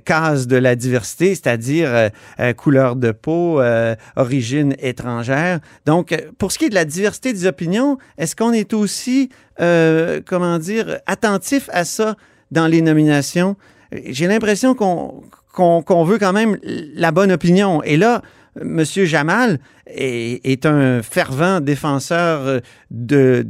cases 0.06 0.48
de 0.48 0.56
la 0.56 0.76
diversité, 0.76 1.36
c'est-à-dire 1.36 2.10
couleur 2.56 2.96
de 2.96 3.12
peau, 3.12 3.43
euh, 3.60 3.96
origine 4.16 4.76
étrangère. 4.80 5.60
Donc, 5.86 6.12
euh, 6.12 6.18
pour 6.38 6.52
ce 6.52 6.60
qui 6.60 6.66
est 6.66 6.70
de 6.70 6.76
la 6.76 6.86
diversité 6.86 7.34
des 7.34 7.46
opinions, 7.46 7.98
est-ce 8.18 8.36
qu'on 8.36 8.54
est 8.54 8.74
aussi, 8.74 9.30
euh, 9.60 10.22
comment 10.26 10.58
dire, 10.58 11.00
attentif 11.06 11.70
à 11.74 11.86
ça 11.86 12.16
dans 12.52 12.68
les 12.68 12.82
nominations? 12.82 13.56
J'ai 14.08 14.28
l'impression 14.28 14.76
qu'on 14.76 16.04
veut 16.04 16.18
quand 16.18 16.34
même 16.34 16.58
la 16.64 17.12
bonne 17.12 17.32
opinion. 17.32 17.84
Et 17.84 17.98
là, 17.98 18.22
M. 18.60 18.84
Jamal 18.84 19.60
est, 19.88 20.66
un 20.66 21.02
fervent 21.02 21.60
défenseur 21.60 22.62
du 22.92 23.44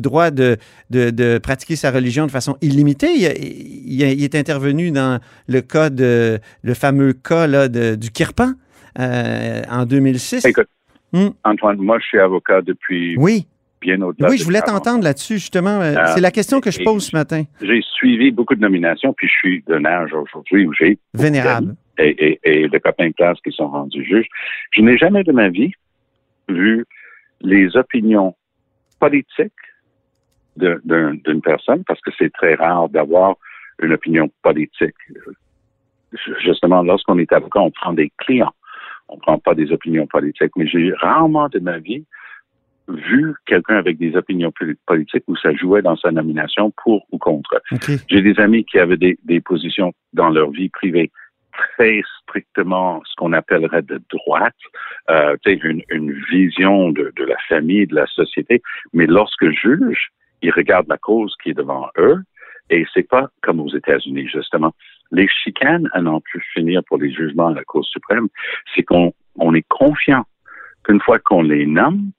droit 0.00 0.30
de, 0.30 1.38
pratiquer 1.38 1.76
sa 1.76 1.90
religion 1.90 2.26
de 2.26 2.30
façon 2.30 2.56
illimitée. 2.60 3.12
Il, 3.14 4.02
il 4.02 4.24
est 4.24 4.34
intervenu 4.34 4.90
dans 4.90 5.20
le 5.46 5.60
cas 5.60 5.90
de 5.90 6.38
le 6.62 6.74
fameux 6.74 7.12
cas 7.12 7.46
là, 7.46 7.68
du 7.68 8.10
Kirpan 8.10 8.54
euh, 8.98 9.62
en 9.70 9.84
2006. 9.86 10.44
Écoute, 10.46 10.68
Hmm. 11.12 11.28
Antoine, 11.44 11.76
moi, 11.78 12.00
je 12.00 12.06
suis 12.06 12.18
avocat 12.18 12.60
depuis 12.60 13.14
Oui, 13.16 13.46
bien 13.80 14.02
au-delà. 14.02 14.28
oui, 14.28 14.36
je 14.36 14.42
voulais 14.42 14.58
40 14.60 14.82
t'entendre 14.82 15.04
là-dessus 15.04 15.34
justement. 15.34 15.80
Euh, 15.80 15.94
Ah, 15.96 16.06
C'est 16.08 16.20
la 16.20 16.32
question 16.32 16.60
que 16.60 16.72
je 16.72 16.82
pose 16.82 17.06
ce 17.06 17.14
matin. 17.14 17.44
J'ai 17.62 17.80
suivi 17.82 18.32
beaucoup 18.32 18.56
de 18.56 18.60
nominations, 18.60 19.12
puis 19.12 19.28
je 19.28 19.32
suis 19.32 19.62
d'un 19.68 19.84
âge 19.84 20.12
aujourd'hui 20.12 20.66
où 20.66 20.72
j'ai 20.72 20.98
Vénérable. 21.12 21.76
et, 21.98 22.08
et, 22.42 22.64
et 22.64 22.68
de 22.68 22.78
copains 22.78 23.10
de 23.10 23.12
classe 23.14 23.38
qui 23.44 23.52
sont 23.52 23.68
rendus 23.68 24.04
juges. 24.04 24.26
Je 24.72 24.82
n'ai 24.82 24.98
jamais 24.98 25.22
de 25.22 25.30
ma 25.30 25.50
vie 25.50 25.70
vu 26.48 26.84
les 27.42 27.76
opinions 27.76 28.34
politiques 28.98 29.52
d'une 30.56 31.42
personne, 31.42 31.84
parce 31.84 32.00
que 32.00 32.10
c'est 32.18 32.32
très 32.32 32.54
rare 32.54 32.88
d'avoir 32.88 33.36
une 33.80 33.92
opinion 33.92 34.28
politique. 34.42 34.94
Justement, 36.44 36.82
lorsqu'on 36.82 37.18
est 37.18 37.32
avocat, 37.32 37.60
on 37.60 37.70
prend 37.70 37.92
des 37.92 38.10
clients. 38.18 38.52
On 39.08 39.18
prend 39.18 39.38
pas 39.38 39.54
des 39.54 39.72
opinions 39.72 40.06
politiques. 40.06 40.52
Mais 40.56 40.66
j'ai 40.66 40.92
rarement 40.94 41.48
de 41.48 41.58
ma 41.58 41.78
vie 41.78 42.04
vu 42.88 43.34
quelqu'un 43.46 43.76
avec 43.76 43.96
des 43.98 44.14
opinions 44.14 44.52
poli- 44.52 44.76
politiques 44.86 45.24
où 45.26 45.36
ça 45.36 45.54
jouait 45.54 45.82
dans 45.82 45.96
sa 45.96 46.10
nomination 46.10 46.70
pour 46.82 47.06
ou 47.12 47.18
contre. 47.18 47.62
J'ai 48.08 48.20
des 48.20 48.38
amis 48.38 48.64
qui 48.64 48.78
avaient 48.78 48.98
des, 48.98 49.18
des 49.24 49.40
positions 49.40 49.92
dans 50.12 50.28
leur 50.28 50.50
vie 50.50 50.68
privée 50.68 51.10
très 51.52 52.02
strictement 52.20 53.00
ce 53.06 53.14
qu'on 53.16 53.32
appellerait 53.32 53.82
de 53.82 54.02
droite, 54.10 54.56
euh, 55.08 55.36
une, 55.46 55.82
une 55.88 56.12
vision 56.30 56.90
de, 56.90 57.12
de 57.16 57.24
la 57.24 57.36
famille, 57.48 57.86
de 57.86 57.94
la 57.94 58.06
société. 58.06 58.60
Mais 58.92 59.06
lorsque 59.06 59.48
juge, 59.50 60.08
ils 60.42 60.50
regardent 60.50 60.88
la 60.88 60.98
cause 60.98 61.34
qui 61.42 61.50
est 61.50 61.54
devant 61.54 61.88
eux, 61.96 62.18
et 62.70 62.84
c'est 62.92 63.08
pas 63.08 63.30
comme 63.42 63.60
aux 63.60 63.74
États-Unis 63.74 64.28
justement 64.28 64.72
Les 65.10 65.28
chicanes 65.28 65.88
à 65.92 66.00
n'en 66.00 66.20
plus 66.20 66.42
finir 66.52 66.82
pour 66.84 66.98
les 66.98 67.12
jugements 67.12 67.48
à 67.48 67.54
la 67.54 67.64
Cour 67.64 67.84
suprême, 67.84 68.28
c'est 68.74 68.82
qu'on 68.82 69.12
on 69.36 69.54
est 69.54 69.66
confiant 69.68 70.24
qu'une 70.84 71.00
fois 71.00 71.18
qu'on 71.18 71.42
les 71.42 71.66
nomme, 71.66 72.10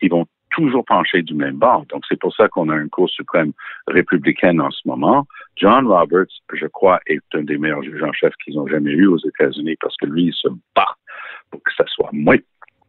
ils 0.00 0.10
vont 0.10 0.26
toujours 0.50 0.84
pencher 0.84 1.22
du 1.22 1.34
même 1.34 1.56
bord. 1.56 1.86
Donc, 1.86 2.04
c'est 2.08 2.18
pour 2.18 2.34
ça 2.34 2.48
qu'on 2.48 2.68
a 2.68 2.76
une 2.76 2.90
Cour 2.90 3.08
suprême 3.08 3.52
républicaine 3.86 4.60
en 4.60 4.70
ce 4.70 4.86
moment. 4.86 5.26
John 5.56 5.86
Roberts, 5.86 6.32
je 6.52 6.66
crois, 6.66 7.00
est 7.06 7.22
un 7.34 7.42
des 7.42 7.56
meilleurs 7.56 7.82
juges 7.82 8.02
en 8.02 8.12
chef 8.12 8.34
qu'ils 8.44 8.58
ont 8.58 8.66
jamais 8.66 8.92
eu 8.92 9.06
aux 9.06 9.18
États-Unis 9.18 9.76
parce 9.80 9.96
que 9.96 10.06
lui, 10.06 10.24
il 10.24 10.34
se 10.34 10.48
bat 10.74 10.96
pour 11.50 11.62
que 11.62 11.72
ça 11.76 11.84
soit 11.86 12.10
moins 12.12 12.38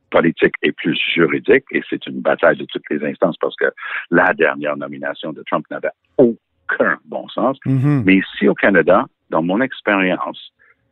politique 0.09 0.55
et 0.61 0.71
plus 0.71 0.99
juridique. 1.13 1.63
Et 1.71 1.81
c'est 1.89 2.05
une 2.07 2.21
bataille 2.21 2.57
de 2.57 2.65
toutes 2.65 2.89
les 2.89 3.03
instances 3.03 3.37
parce 3.39 3.55
que 3.55 3.71
la 4.09 4.33
dernière 4.33 4.77
nomination 4.77 5.31
de 5.31 5.41
Trump 5.43 5.65
n'avait 5.71 5.91
aucun 6.17 6.97
bon 7.05 7.27
sens. 7.29 7.57
Mhm. 7.65 8.03
Mais 8.05 8.15
ici 8.15 8.47
au 8.47 8.53
Canada, 8.53 9.05
dans 9.31 9.41
mon 9.41 9.61
expérience, 9.61 10.51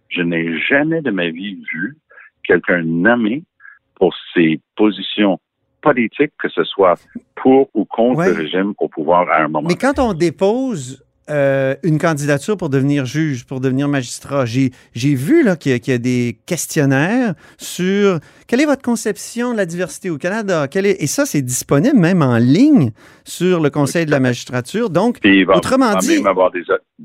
je 0.09 0.21
n'ai 0.21 0.57
jamais 0.61 1.01
de 1.01 1.11
ma 1.11 1.29
vie 1.29 1.55
vu 1.71 1.97
quelqu'un 2.43 2.81
nommé 2.83 3.43
pour 3.95 4.15
ses 4.33 4.59
positions 4.75 5.39
politiques, 5.81 6.31
que 6.39 6.49
ce 6.49 6.63
soit 6.63 6.95
pour 7.35 7.69
ou 7.73 7.85
contre 7.85 8.19
Ouais. 8.19 8.29
le 8.29 8.33
régime 8.43 8.73
au 8.79 8.87
pouvoir 8.87 9.29
à 9.29 9.43
un 9.43 9.47
moment. 9.49 9.67
Mais 9.69 9.75
quand 9.75 9.99
on 9.99 10.13
dépose 10.13 11.03
euh, 11.29 11.75
une 11.83 11.97
candidature 11.99 12.57
pour 12.57 12.69
devenir 12.69 13.05
juge, 13.05 13.45
pour 13.45 13.59
devenir 13.59 13.87
magistrat, 13.87 14.45
j'ai 14.45 14.71
j'ai 14.93 15.15
vu 15.15 15.43
là, 15.43 15.55
qu'il 15.55 15.71
y, 15.71 15.75
a- 15.75 15.79
qu'il 15.79 15.91
y 15.91 15.95
a 15.95 15.99
des 15.99 16.39
questionnaires 16.45 17.33
sur 17.57 18.19
quelle 18.47 18.61
est 18.61 18.65
votre 18.65 18.81
conception 18.81 19.51
de 19.51 19.57
la 19.57 19.65
diversité 19.65 20.09
au 20.09 20.17
Canada? 20.17 20.67
Quelle 20.67 20.85
est- 20.85 21.01
et 21.01 21.07
ça, 21.07 21.25
c'est 21.25 21.41
disponible 21.41 21.97
même 21.97 22.21
en 22.21 22.37
ligne 22.37 22.91
sur 23.23 23.59
le 23.61 23.69
Conseil 23.69 24.05
de 24.05 24.11
la 24.11 24.19
magistrature. 24.19 24.89
Donc, 24.89 25.19
va, 25.45 25.55
autrement 25.57 25.93
va 25.93 25.99
dit, 25.99 26.07
des, 26.07 26.23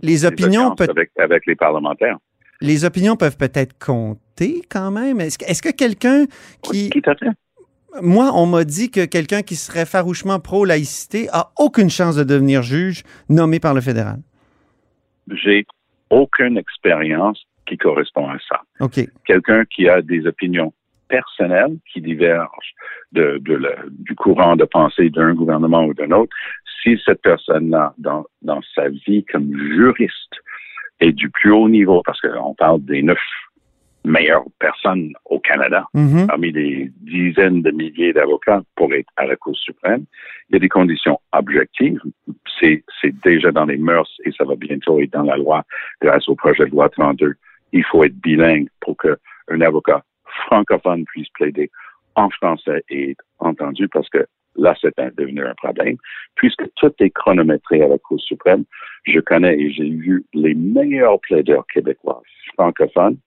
les 0.02 0.06
des 0.12 0.24
opinions, 0.26 0.74
avec, 0.78 1.10
avec 1.18 1.46
les 1.46 1.56
parlementaires. 1.56 2.18
les 2.60 2.84
opinions 2.84 3.16
peuvent 3.16 3.36
peut-être 3.36 3.74
compter 3.78 4.62
quand 4.70 4.90
même. 4.90 5.20
Est-ce 5.20 5.62
que, 5.62 5.70
quelqu'un 5.70 6.24
qui... 6.62 6.90
Tout 6.90 7.02
à 7.10 7.14
fait. 7.14 7.26
Moi, 8.02 8.30
on 8.34 8.46
m'a 8.46 8.64
dit 8.64 8.90
que 8.90 9.04
quelqu'un 9.04 9.42
qui 9.42 9.54
serait 9.56 9.86
farouchement 9.86 10.40
pro-laïcité 10.40 11.28
a 11.32 11.50
aucune 11.58 11.90
chance 11.90 12.16
de 12.16 12.24
devenir 12.24 12.62
juge 12.62 13.02
nommé 13.28 13.60
par 13.60 13.74
le 13.74 13.80
fédéral. 13.80 14.18
J'ai 15.30 15.64
aucune 16.10 16.58
expérience 16.58 17.40
qui 17.66 17.78
correspond 17.78 18.28
à 18.28 18.36
ça. 18.48 18.60
OK. 18.80 19.00
quelqu'un 19.26 19.64
qui 19.64 19.88
a 19.88 20.02
des 20.02 20.26
opinions 20.26 20.72
personnelles 21.08 21.76
qui 21.92 22.00
divergent 22.00 22.74
de, 23.12 23.38
de 23.40 23.54
la- 23.54 23.84
du 23.90 24.14
courant 24.14 24.56
de 24.56 24.64
pensée 24.64 25.08
d'un 25.10 25.32
gouvernement 25.34 25.84
ou 25.84 25.94
d'un 25.94 26.10
autre, 26.10 26.34
si 26.82 27.00
cette 27.04 27.22
personne-là, 27.22 27.94
dans, 27.98 28.24
dans 28.42 28.60
sa 28.74 28.88
vie 28.88 29.24
comme 29.30 29.50
juriste, 29.56 30.34
est 31.00 31.12
du 31.12 31.30
plus 31.30 31.50
haut 31.52 31.68
niveau, 31.68 32.02
parce 32.04 32.20
qu'on 32.20 32.54
parle 32.54 32.82
des 32.84 33.02
neuf 33.02 33.18
meilleures 34.04 34.44
personnes 34.58 35.12
au 35.24 35.38
Canada, 35.40 35.86
Mhm. 35.94 36.26
parmi 36.26 36.52
des 36.52 36.90
dizaines 37.00 37.62
de 37.62 37.70
milliers 37.70 38.12
d'avocats 38.12 38.62
pour 38.76 38.92
être 38.92 39.08
à 39.16 39.26
la 39.26 39.36
Cour 39.36 39.56
suprême, 39.56 40.04
il 40.48 40.54
y 40.54 40.56
a 40.56 40.58
des 40.58 40.68
conditions 40.68 41.18
objectives. 41.32 42.00
C'est, 42.60 42.82
déjà 43.22 43.50
dans 43.52 43.64
les 43.66 43.76
mœurs 43.76 44.10
et 44.24 44.32
ça 44.32 44.44
va 44.44 44.54
bientôt 44.56 44.98
être 45.00 45.12
dans 45.12 45.22
la 45.24 45.36
loi 45.36 45.64
grâce 46.00 46.26
au 46.28 46.34
projet 46.34 46.64
de 46.64 46.70
loi 46.70 46.88
32. 46.88 47.34
Il 47.72 47.84
faut 47.84 48.02
être 48.04 48.14
bilingue 48.20 48.68
pour 48.80 48.96
qu'un 48.96 49.60
avocat 49.60 50.02
francophone 50.46 51.04
puisse 51.04 51.28
plaider 51.34 51.70
en 52.14 52.30
français 52.30 52.82
et 52.88 53.10
être 53.10 53.24
entendu 53.40 53.88
parce 53.88 54.08
que 54.08 54.24
là, 54.56 54.74
c'est 54.80 54.98
un- 54.98 55.10
devenu 55.16 55.44
un 55.44 55.54
problème. 55.54 55.96
Puisque 56.36 56.64
tout 56.76 56.92
est 57.00 57.10
chronométré 57.10 57.82
à 57.82 57.88
la 57.88 57.98
Cour 57.98 58.20
suprême, 58.20 58.64
je 59.04 59.20
connais 59.20 59.58
et 59.58 59.70
j'ai 59.70 59.90
vu 59.90 60.24
les 60.32 60.54
meilleurs 60.54 61.20
plaideurs 61.20 61.66
québécois 61.66 62.22
francophones 62.54 63.18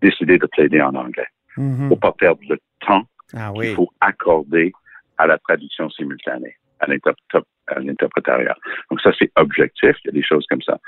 décider 0.00 0.38
de 0.38 0.46
plaider 0.46 0.80
en 0.82 0.94
anglais 0.94 1.26
Mhm. 1.56 1.88
pour 1.88 2.00
pas 2.00 2.12
perdre 2.12 2.40
le 2.48 2.58
temps 2.80 3.04
Ah 3.34 3.50
qu'il 3.52 3.60
oui. 3.60 3.74
faut 3.74 3.90
accorder 4.00 4.72
à 5.18 5.26
la 5.26 5.38
traduction 5.38 5.88
simultanée, 5.90 6.56
à 6.80 6.86
l'interprét- 6.86 7.44
à 7.68 7.78
l'interprétariat. 7.78 8.56
Donc 8.90 9.00
ça, 9.00 9.12
c'est 9.18 9.30
objectif, 9.36 9.96
il 10.04 10.06
y 10.06 10.08
a 10.08 10.12
des 10.12 10.22
choses 10.22 10.46
comme 10.48 10.62
ça. 10.62 10.78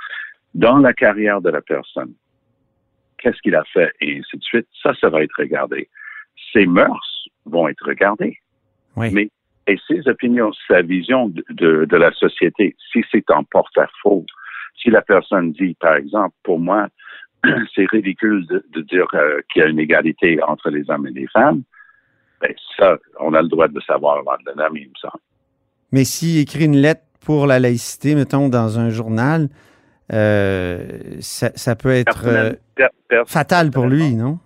Dans 0.54 0.78
la 0.78 0.92
carrière 0.92 1.40
de 1.40 1.50
la 1.50 1.60
personne, 1.60 2.12
qu'est-ce 3.18 3.40
qu'il 3.42 3.54
a 3.54 3.64
fait 3.64 3.92
et 4.00 4.18
ainsi 4.18 4.36
de 4.36 4.42
suite, 4.42 4.66
ça, 4.82 4.92
ça 5.00 5.08
va 5.08 5.22
être 5.22 5.36
regardé. 5.38 5.88
Ses 6.52 6.66
mœurs 6.66 7.28
vont 7.44 7.68
être 7.68 7.84
regardées. 7.86 8.38
Oui. 8.96 9.10
Mais 9.12 9.28
et 9.68 9.78
ses 9.88 10.06
opinions, 10.08 10.52
sa 10.68 10.80
vision 10.82 11.28
de, 11.28 11.44
de, 11.50 11.84
de 11.86 11.96
la 11.96 12.12
société, 12.12 12.76
si 12.92 13.04
c'est 13.10 13.28
en 13.30 13.42
porte-à-faux, 13.44 14.24
si 14.76 14.90
la 14.90 15.02
personne 15.02 15.52
dit, 15.52 15.74
par 15.80 15.96
exemple, 15.96 16.34
pour 16.44 16.60
moi, 16.60 16.88
c'est 17.74 17.86
ridicule 17.90 18.46
de, 18.46 18.64
de 18.72 18.80
dire 18.82 19.06
euh, 19.14 19.40
qu'il 19.50 19.62
y 19.62 19.64
a 19.64 19.68
une 19.68 19.78
égalité 19.78 20.38
entre 20.42 20.70
les 20.70 20.88
hommes 20.90 21.06
et 21.06 21.12
les 21.12 21.26
femmes, 21.28 21.62
ben 22.40 22.52
ça, 22.76 22.98
on 23.20 23.32
a 23.34 23.42
le 23.42 23.48
droit 23.48 23.68
de 23.68 23.74
le 23.74 23.80
savoir 23.82 24.18
avant 24.18 24.36
de 24.44 24.50
le 24.50 24.62
nommer, 24.62 24.80
il 24.82 24.88
me 24.88 24.94
semble. 25.00 25.20
Mais 25.92 26.04
s'il 26.04 26.38
écrit 26.38 26.64
une 26.64 26.76
lettre 26.76 27.02
pour 27.24 27.46
la 27.46 27.58
laïcité, 27.58 28.14
mettons, 28.14 28.48
dans 28.48 28.78
un 28.78 28.90
journal, 28.90 29.48
euh, 30.12 31.16
ça, 31.20 31.50
ça 31.54 31.76
peut 31.76 31.90
être 31.90 32.26
euh, 32.26 32.52
fatal 33.26 33.70
pour 33.70 33.86
lui, 33.86 34.14
non? 34.14 34.38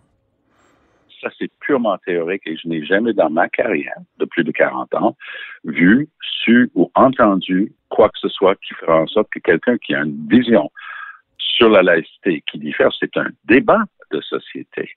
ça, 1.21 1.29
c'est 1.39 1.51
purement 1.61 1.99
théorique 1.99 2.43
et 2.47 2.57
je 2.57 2.69
n'ai 2.69 2.85
jamais 2.85 3.13
dans 3.13 3.31
ma 3.31 3.49
carrière 3.49 3.97
de 4.19 4.25
plus 4.25 4.45
de 4.45 4.53
40 4.53 4.95
ans 4.95 5.17
vu, 5.65 6.09
su 6.21 6.71
ou 6.75 6.91
entendu 6.95 7.73
quoi 7.89 8.09
que 8.09 8.19
ce 8.19 8.29
soit 8.29 8.55
qui 8.57 8.75
fera 8.75 9.03
en 9.03 9.07
sorte 9.07 9.29
que 9.31 9.41
quelqu'un 9.41 9.77
qui 9.79 9.95
a 9.95 10.03
une 10.03 10.27
vision 10.29 10.71
sur 11.57 11.69
la 11.69 11.83
laïcité 11.83 12.43
qui 12.51 12.59
diffère, 12.59 12.91
c'est 12.99 13.17
un 13.17 13.29
débat 13.45 13.83
de 14.11 14.21
société. 14.21 14.91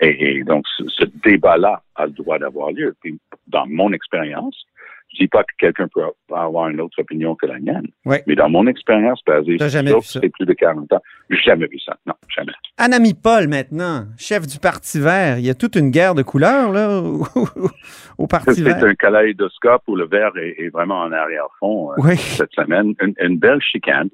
Et 0.00 0.44
donc, 0.44 0.66
ce, 0.76 0.84
ce 0.88 1.04
débat-là 1.24 1.82
a 1.96 2.06
le 2.06 2.12
droit 2.12 2.38
d'avoir 2.38 2.70
lieu. 2.70 2.94
Puis, 3.00 3.18
dans 3.46 3.66
mon 3.66 3.92
expérience, 3.92 4.66
je 5.12 5.18
dis 5.24 5.28
pas 5.28 5.42
que 5.42 5.52
quelqu'un 5.58 5.88
peut, 5.88 6.02
avoir 6.34 6.68
une 6.68 6.80
autre 6.80 6.98
opinion 7.00 7.34
que 7.34 7.46
la 7.46 7.58
mienne. 7.58 7.86
Ouais. 8.04 8.22
Mais 8.26 8.34
dans 8.34 8.48
mon 8.48 8.66
expérience 8.66 9.20
basée 9.26 9.58
sur 9.58 10.04
c'est 10.04 10.28
plus 10.30 10.46
de 10.46 10.52
40 10.52 10.92
ans, 10.92 11.02
j'ai 11.30 11.42
jamais 11.42 11.66
vu 11.66 11.78
ça. 11.78 11.96
Non, 12.06 12.14
jamais. 12.34 12.52
Anami 12.78 13.14
Paul, 13.14 13.48
maintenant, 13.48 14.06
chef 14.18 14.46
du 14.46 14.58
Parti 14.58 15.00
vert. 15.00 15.38
Il 15.38 15.44
y 15.44 15.50
a 15.50 15.54
toute 15.54 15.76
une 15.76 15.90
guerre 15.90 16.14
de 16.14 16.22
couleurs, 16.22 16.72
là, 16.72 17.00
au, 18.18 18.26
Parti 18.26 18.54
C'est 18.54 18.62
vert. 18.62 18.82
un 18.84 18.94
kaléidoscope 18.94 19.82
où 19.86 19.96
le 19.96 20.06
vert 20.06 20.32
est, 20.36 20.56
est 20.58 20.68
vraiment 20.70 21.00
en 21.00 21.12
arrière-fond 21.12 21.92
euh, 21.92 21.94
Oui. 21.98 22.16
cette 22.16 22.52
semaine. 22.52 22.94
Une, 23.00 23.14
une 23.20 23.38
belle 23.38 23.60
chicane. 23.60 24.08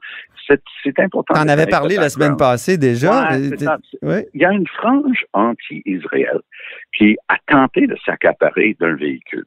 C'est 0.47 0.62
c'est 0.83 0.99
important. 1.00 1.35
T'en 1.35 1.45
de 1.45 1.50
avais 1.50 1.67
parlé 1.67 1.97
la 1.97 2.09
semaine 2.09 2.37
passée 2.37 2.78
déjà. 2.78 3.28
Ouais, 3.28 3.50
c'est 3.50 3.61
ça. 3.61 3.78
Ouais. 4.02 4.26
Il 4.33 4.40
y 4.40 4.47
a 4.47 4.52
une 4.52 4.67
frange 4.67 5.25
anti-Israël 5.35 6.40
qui 6.97 7.19
a 7.28 7.37
tenté 7.47 7.87
de 7.87 7.97
s'accaparer 8.07 8.75
d'un 8.81 8.95
véhicule. 8.97 9.45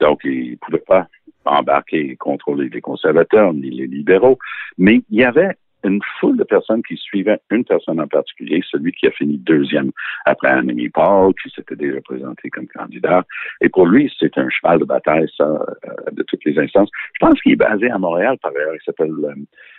Donc, 0.00 0.20
il 0.24 0.52
ne 0.52 0.56
pouvait 0.56 0.78
pas 0.86 1.06
embarquer 1.44 2.10
et 2.12 2.16
contrôler 2.16 2.68
les 2.68 2.80
conservateurs 2.80 3.52
ni 3.54 3.70
les 3.70 3.86
libéraux, 3.86 4.38
mais 4.78 5.02
il 5.10 5.18
y 5.20 5.24
avait 5.24 5.56
une 5.82 6.00
foule 6.18 6.36
de 6.36 6.44
personnes 6.44 6.82
qui 6.82 6.96
suivaient 6.98 7.40
une 7.50 7.64
personne 7.64 7.98
en 8.00 8.06
particulier, 8.06 8.60
celui 8.70 8.92
qui 8.92 9.06
a 9.06 9.10
fini 9.12 9.38
deuxième 9.38 9.90
après 10.26 10.48
Annemie 10.48 10.90
Paul, 10.90 11.32
qui 11.42 11.48
s'était 11.48 11.74
déjà 11.76 12.02
présenté 12.02 12.50
comme 12.50 12.66
candidat. 12.66 13.24
Et 13.62 13.70
pour 13.70 13.86
lui, 13.86 14.12
c'est 14.18 14.36
un 14.36 14.50
cheval 14.50 14.80
de 14.80 14.84
bataille, 14.84 15.26
ça, 15.38 15.44
euh, 15.44 16.10
de 16.12 16.22
toutes 16.24 16.44
les 16.44 16.58
instances. 16.58 16.90
Je 17.14 17.26
pense 17.26 17.40
qu'il 17.40 17.52
est 17.52 17.56
basé 17.56 17.90
à 17.90 17.96
Montréal, 17.96 18.36
par 18.42 18.50
ailleurs. 18.54 18.74
Il 18.74 18.82
s'appelle 18.84 19.10
euh, 19.24 19.34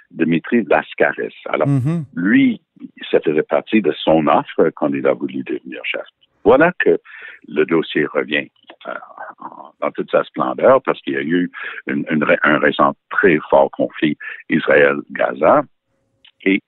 Dimitri 0.09 0.63
Lascaris. 0.63 1.35
Alors, 1.45 1.67
Mhm. 1.67 2.05
lui, 2.15 2.59
ça 3.11 3.19
faisait 3.19 3.43
partie 3.43 3.83
de 3.83 3.91
son 3.91 4.25
offre 4.25 4.71
quand 4.75 4.91
il 4.91 5.05
a 5.05 5.13
voulu 5.13 5.43
devenir 5.43 5.81
chef. 5.85 6.01
Voilà 6.43 6.73
que 6.79 6.97
le 7.47 7.65
dossier 7.65 8.05
revient 8.07 8.47
en- 8.47 8.47
dans 9.79 9.91
toute 9.91 10.11
sa 10.11 10.23
splendeur 10.23 10.81
parce 10.83 10.99
qu'il 11.01 11.13
y 11.13 11.17
a 11.17 11.21
eu 11.21 11.51
une- 11.87 12.05
une 12.09 12.25
un 12.43 12.59
récent 12.59 12.93
très 13.09 13.37
fort 13.49 13.71
conflit 13.71 14.17
Israël-Gaza 14.49 15.63
et 16.43 16.61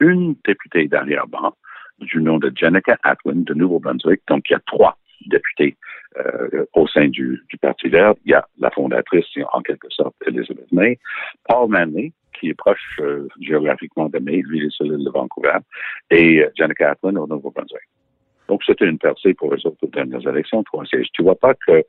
une 0.00 0.36
députée 0.44 0.88
d'arrière-ban 0.88 1.54
du 1.98 2.22
nom 2.22 2.38
de 2.38 2.50
Jenica 2.54 2.96
Atwin 3.02 3.44
de 3.44 3.54
Nouveau-Brunswick. 3.54 4.22
Donc, 4.28 4.48
il 4.48 4.52
y 4.52 4.56
a 4.56 4.60
trois 4.66 4.96
députés 5.26 5.76
euh, 6.16 6.64
au 6.72 6.88
sein 6.88 7.08
du, 7.08 7.42
du 7.48 7.58
Parti 7.58 7.88
vert. 7.88 8.14
Il 8.24 8.30
y 8.32 8.34
a 8.34 8.44
la 8.58 8.70
fondatrice, 8.70 9.26
en 9.52 9.60
quelque 9.60 9.88
sorte, 9.90 10.14
Elizabeth 10.26 10.72
May, 10.72 10.98
Paul 11.46 11.68
Manley, 11.68 12.12
qui 12.32 12.48
est 12.48 12.54
proche 12.54 12.98
euh, 13.00 13.28
géographiquement 13.40 14.08
de 14.08 14.18
May, 14.18 14.38
est 14.38 14.70
sur 14.70 14.86
l'île 14.86 15.04
de 15.04 15.10
Vancouver, 15.10 15.58
et 16.10 16.42
euh, 16.42 16.50
Jenica 16.56 16.90
Atwin 16.92 17.16
au 17.18 17.26
Nouveau-Brunswick. 17.26 17.82
Donc, 18.50 18.64
c'était 18.66 18.86
une 18.86 18.98
percée 18.98 19.32
pour 19.32 19.54
eux 19.54 19.64
autres 19.64 19.78
aux 19.82 19.86
dernières 19.86 20.26
élections, 20.26 20.64
trois 20.64 20.84
sièges. 20.84 21.06
Tu 21.12 21.22
vois 21.22 21.36
pas 21.36 21.54
que, 21.54 21.84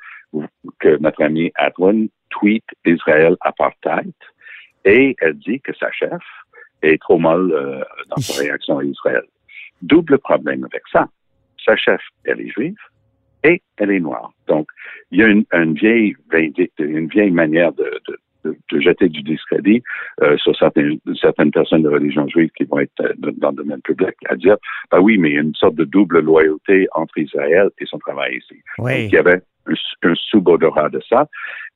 que 0.78 0.96
notre 1.00 1.24
ami 1.24 1.52
Atwin 1.56 2.08
tweet 2.30 2.64
Israël 2.86 3.36
apartheid 3.42 4.14
et 4.86 5.16
elle 5.22 5.40
dit 5.40 5.60
que 5.60 5.74
sa 5.76 5.92
chef 5.92 6.22
est 6.84 7.02
trop 7.02 7.18
mal 7.18 7.52
euh, 7.52 7.82
dans 8.10 8.18
sa 8.18 8.44
réaction 8.44 8.78
à 8.78 8.84
Israël. 8.84 9.24
Double 9.82 10.20
problème 10.20 10.64
avec 10.64 10.84
ça. 10.92 11.10
Sa 11.66 11.76
chef, 11.76 12.02
elle 12.26 12.42
est 12.42 12.52
juive 12.52 12.78
et 13.44 13.60
elle 13.78 13.90
est 13.90 14.00
noire. 14.00 14.32
Donc, 14.48 14.70
il 15.10 15.20
y 15.20 15.24
a 15.24 15.30
une, 15.30 15.46
une 15.54 15.74
vieille 15.74 16.16
vindicte, 16.32 16.78
une 16.78 17.08
vieille 17.08 17.32
manière 17.32 17.74
de, 17.74 17.90
de, 18.08 18.20
de, 18.44 18.56
de 18.72 18.80
jeter 18.80 19.10
du 19.10 19.22
discrédit 19.22 19.82
euh, 20.22 20.38
sur 20.38 20.56
certaines, 20.56 21.00
certaines 21.20 21.52
personnes 21.52 21.84
de 21.84 21.90
religion 21.90 22.28
juive 22.28 22.50
qui 22.58 22.64
vont 22.66 22.80
être 22.80 22.92
euh, 23.02 23.14
dans 23.38 23.50
le 23.52 23.56
domaine 23.58 23.82
public, 23.82 24.16
à 24.30 24.36
dire, 24.36 24.58
ben 24.92 25.00
oui, 25.00 25.18
mais 25.18 25.30
il 25.30 25.36
y 25.36 25.38
a 25.38 25.42
une 25.42 25.56
sorte 25.56 25.76
de 25.76 25.86
double 25.86 26.20
loyauté 26.20 26.88
entre 26.94 27.18
Israël 27.18 27.70
et 27.80 27.86
son 27.86 28.00
travail 28.00 28.38
ici. 28.38 28.62
Oui. 28.80 29.04
Donc, 29.04 29.12
il 29.12 29.16
y 29.16 29.18
avait 29.18 29.42
un, 29.68 29.74
un 30.10 30.16
sous-odorat 30.16 30.90
de 30.90 31.02
ça. 31.08 31.28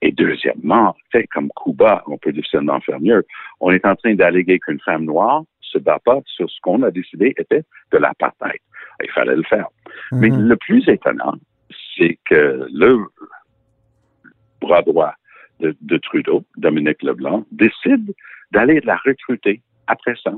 Et 0.02 0.12
deuxièmement, 0.12 0.96
fait 1.12 1.28
comme 1.28 1.50
Cuba, 1.64 2.04
on 2.08 2.18
peut 2.18 2.32
difficilement 2.32 2.80
faire 2.82 3.00
mieux. 3.00 3.26
On 3.60 3.72
est 3.72 3.86
en 3.86 3.96
train 3.96 4.16
d'alléguer 4.16 4.60
qu'une 4.60 4.80
femme 4.80 5.06
noire 5.06 5.44
se 5.62 5.78
bat 5.78 6.00
pas 6.04 6.20
sur 6.26 6.50
ce 6.50 6.60
qu'on 6.62 6.84
a 6.84 6.92
décidé 6.92 7.34
était 7.38 7.64
de 7.92 7.98
l'apartheid. 7.98 8.60
Il 9.04 9.12
fallait 9.12 9.36
le 9.36 9.44
faire. 9.44 9.68
Mais 10.12 10.30
Mhm. 10.30 10.48
le 10.48 10.56
plus 10.56 10.88
étonnant, 10.88 11.36
c'est 11.98 12.18
que 12.26 12.68
le 12.72 13.00
bras 14.62 14.82
droit 14.82 15.14
de, 15.60 15.76
de 15.82 15.98
Trudeau, 15.98 16.44
Dominique 16.58 17.04
Leblanc, 17.04 17.46
décide 17.52 18.14
d'aller 18.52 18.80
la 18.82 18.98
recruter 18.98 19.62
après 19.88 20.16
ça. 20.24 20.32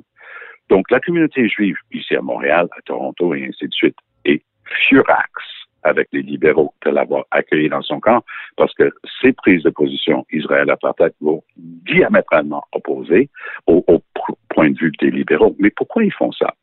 Donc, 0.70 0.92
la 0.92 1.00
communauté 1.00 1.48
juive, 1.48 1.78
ici 1.92 2.16
à 2.16 2.22
Montréal, 2.22 2.68
à 2.78 2.82
Toronto 2.82 3.34
et 3.34 3.46
ainsi 3.46 3.68
de 3.68 3.74
suite, 3.74 3.98
est 4.26 4.44
furax 4.66 5.30
avec 5.84 6.10
les 6.12 6.22
libéraux 6.22 6.74
de 6.86 6.92
l'avoir 6.92 7.26
accueilli 7.32 7.70
dans 7.70 7.82
son 7.82 8.00
camp 8.00 8.24
parce 8.58 8.74
que 8.74 8.92
ces 9.22 9.32
prises 9.32 9.64
de 9.64 9.70
position 9.70 10.26
Israël-apartheid 10.32 11.14
vont 11.22 11.44
diamétralement 11.56 12.66
opposées 12.74 13.30
au, 13.68 13.84
au 13.88 14.02
point 14.50 14.70
de 14.72 14.78
vue 14.78 14.92
des 15.00 15.12
libéraux. 15.12 15.56
Mais 15.60 15.70
pourquoi 15.70 16.04
ils 16.04 16.14
font 16.14 16.32
ça? 16.32 16.54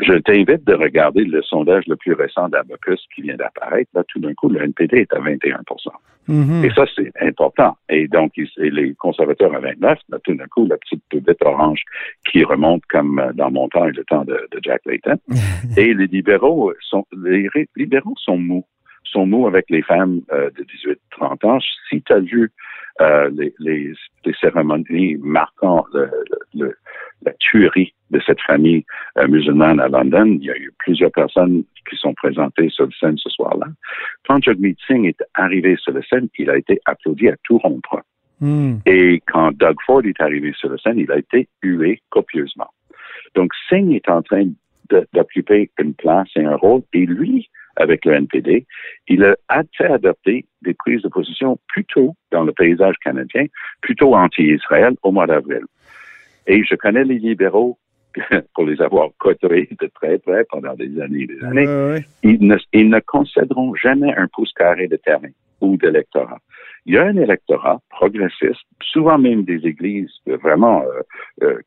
Je 0.00 0.14
t'invite 0.14 0.64
de 0.64 0.74
regarder 0.74 1.24
le 1.24 1.42
sondage 1.42 1.86
le 1.86 1.96
plus 1.96 2.14
récent 2.14 2.48
d'Abacus 2.48 3.04
qui 3.14 3.22
vient 3.22 3.36
d'apparaître. 3.36 3.90
Là, 3.94 4.02
tout 4.08 4.18
d'un 4.18 4.34
coup, 4.34 4.48
le 4.48 4.62
NPD 4.62 4.98
est 4.98 5.12
à 5.12 5.20
21 5.20 5.60
Mhm. 6.28 6.64
et 6.64 6.70
ça, 6.70 6.84
c'est 6.94 7.12
important. 7.20 7.76
Et 7.88 8.08
donc, 8.08 8.32
ils- 8.36 8.48
et 8.58 8.70
les 8.70 8.94
conservateurs 8.94 9.54
à 9.54 9.60
29, 9.60 9.98
là, 10.08 10.18
tout 10.24 10.34
d'un 10.34 10.46
coup, 10.46 10.66
la 10.66 10.76
petite 10.76 11.02
poubette 11.10 11.42
orange 11.44 11.82
qui 12.30 12.42
remonte 12.44 12.82
comme 12.90 13.18
euh, 13.18 13.32
dans 13.32 13.50
mon 13.50 13.68
temps 13.68 13.86
et 13.86 13.92
le 13.92 14.04
temps 14.04 14.24
de, 14.24 14.34
de 14.52 14.60
Jack 14.62 14.82
Layton. 14.86 15.16
et 15.76 15.94
les 15.94 16.06
libéraux 16.06 16.72
sont, 16.80 17.04
les 17.16 17.48
libéraux 17.76 18.14
sont 18.16 18.38
mous. 18.38 18.64
Sont 19.16 19.26
mous 19.26 19.46
avec 19.46 19.64
les 19.70 19.80
femmes 19.82 20.20
euh, 20.30 20.50
de 20.58 20.62
18-30 21.18 21.46
ans. 21.46 21.58
Si 21.88 22.02
tu 22.02 22.12
as 22.12 22.18
vu 22.20 22.50
euh, 23.00 23.30
les, 23.32 23.54
les, 23.60 23.92
les 24.26 24.34
cérémonies 24.38 25.16
marquant 25.20 25.86
le, 25.94 26.04
le- 26.30 26.60
le- 26.66 26.76
la 27.24 27.32
tuerie 27.40 27.94
de 28.10 28.20
cette 28.26 28.40
famille 28.42 28.84
euh, 29.18 29.26
musulmane 29.26 29.80
à 29.80 29.88
London, 29.88 30.26
il 30.38 30.44
y 30.44 30.50
a 30.50 30.56
eu 30.58 30.70
plusieurs 30.78 31.10
personnes 31.12 31.64
qui 31.88 31.96
sont 31.96 32.12
présentées 32.12 32.68
sur 32.68 32.84
le 32.84 32.92
scène 33.00 33.16
ce 33.16 33.30
soir-là. 33.30 33.68
Quand 34.28 34.42
Jagmeet 34.42 34.76
Singh 34.86 35.06
est 35.06 35.22
arrivé 35.32 35.76
sur 35.76 35.92
la 35.94 36.02
scène, 36.02 36.28
il 36.38 36.50
a 36.50 36.58
été 36.58 36.78
applaudi 36.84 37.28
à 37.30 37.36
tout 37.44 37.56
rompre. 37.56 38.02
Mhm. 38.42 38.80
Et 38.84 39.22
quand 39.32 39.52
Doug 39.56 39.76
Ford 39.86 40.02
est 40.04 40.20
arrivé 40.20 40.52
sur 40.58 40.68
la 40.68 40.76
scène, 40.76 40.98
il 40.98 41.10
a 41.10 41.16
été 41.18 41.48
hué 41.62 42.02
copieusement. 42.10 42.68
Donc, 43.34 43.50
Singh 43.70 43.94
est 43.94 44.08
en 44.10 44.20
train 44.20 44.46
d'occuper 45.14 45.70
une 45.78 45.94
place 45.94 46.28
et 46.36 46.44
un 46.44 46.56
rôle, 46.56 46.82
et 46.92 47.06
lui, 47.06 47.48
avec 47.76 48.04
le 48.04 48.14
NPD, 48.14 48.66
il 49.08 49.24
a 49.24 49.36
fait 49.76 49.86
adopter 49.86 50.46
des 50.62 50.74
prises 50.74 51.02
de 51.02 51.08
position 51.08 51.58
plutôt 51.68 52.14
dans 52.32 52.44
le 52.44 52.52
paysage 52.52 52.96
canadien, 53.04 53.46
plutôt 53.80 54.14
anti-Israël 54.14 54.94
au 55.02 55.12
mois 55.12 55.26
d'avril. 55.26 55.62
Et 56.46 56.64
je 56.64 56.74
connais 56.74 57.04
les 57.04 57.18
libéraux 57.18 57.78
pour 58.54 58.64
les 58.64 58.80
avoir 58.80 59.10
côtoyés 59.18 59.68
de 59.80 59.90
très 59.94 60.18
près 60.18 60.44
pendant 60.44 60.74
des 60.74 61.00
années 61.00 61.22
et 61.22 61.26
des 61.26 61.44
années 61.44 61.66
ouais. 61.66 62.04
ils 62.22 62.46
ne, 62.46 62.56
ils 62.72 62.88
ne 62.88 63.00
concéderont 63.00 63.74
jamais 63.74 64.14
un 64.14 64.26
pouce 64.28 64.52
carré 64.52 64.88
de 64.88 64.96
terrain 64.96 65.28
ou 65.60 65.76
d'électorat. 65.76 66.38
Il 66.86 66.94
y 66.94 66.98
a 66.98 67.04
un 67.04 67.16
électorat 67.16 67.80
progressiste, 67.90 68.64
souvent 68.80 69.18
même 69.18 69.44
des 69.44 69.66
églises 69.66 70.10
vraiment, 70.26 70.82
euh, 70.82 71.02
euh, 71.42 71.58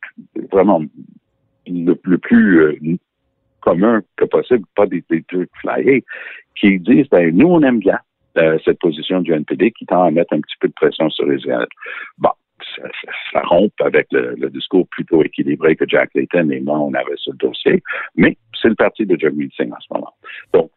vraiment 0.51 0.81
le, 1.67 1.99
le 2.03 2.17
plus 2.17 2.61
euh, 2.61 2.77
commun 3.61 4.01
que 4.17 4.25
possible, 4.25 4.65
pas 4.75 4.85
des, 4.85 5.03
des 5.09 5.23
trucs 5.23 5.51
flyés, 5.61 6.03
qui 6.55 6.79
disent, 6.79 7.09
ben, 7.09 7.35
nous, 7.35 7.47
on 7.47 7.61
aime 7.61 7.79
bien 7.79 7.99
euh, 8.37 8.57
cette 8.63 8.79
position 8.79 9.21
du 9.21 9.31
NPD 9.33 9.71
qui 9.71 9.85
tend 9.85 10.03
à 10.03 10.11
mettre 10.11 10.33
un 10.33 10.41
petit 10.41 10.55
peu 10.59 10.67
de 10.67 10.73
pression 10.73 11.09
sur 11.09 11.31
Israël. 11.33 11.67
Bon, 12.17 12.31
ça, 12.75 12.83
ça, 12.83 13.11
ça 13.31 13.41
rompt 13.41 13.73
avec 13.81 14.07
le, 14.11 14.35
le 14.37 14.49
discours 14.49 14.87
plutôt 14.89 15.23
équilibré 15.23 15.75
que 15.75 15.85
Jack 15.87 16.11
Layton 16.13 16.49
et 16.49 16.59
moi, 16.59 16.79
on 16.79 16.93
avait 16.93 17.17
sur 17.17 17.33
le 17.33 17.37
dossier, 17.37 17.81
mais 18.15 18.37
c'est 18.61 18.69
le 18.69 18.75
parti 18.75 19.05
de 19.05 19.17
Jagmeet 19.17 19.49
Singh 19.55 19.71
en 19.71 19.79
ce 19.79 19.93
moment. 19.93 20.13
Donc, 20.53 20.71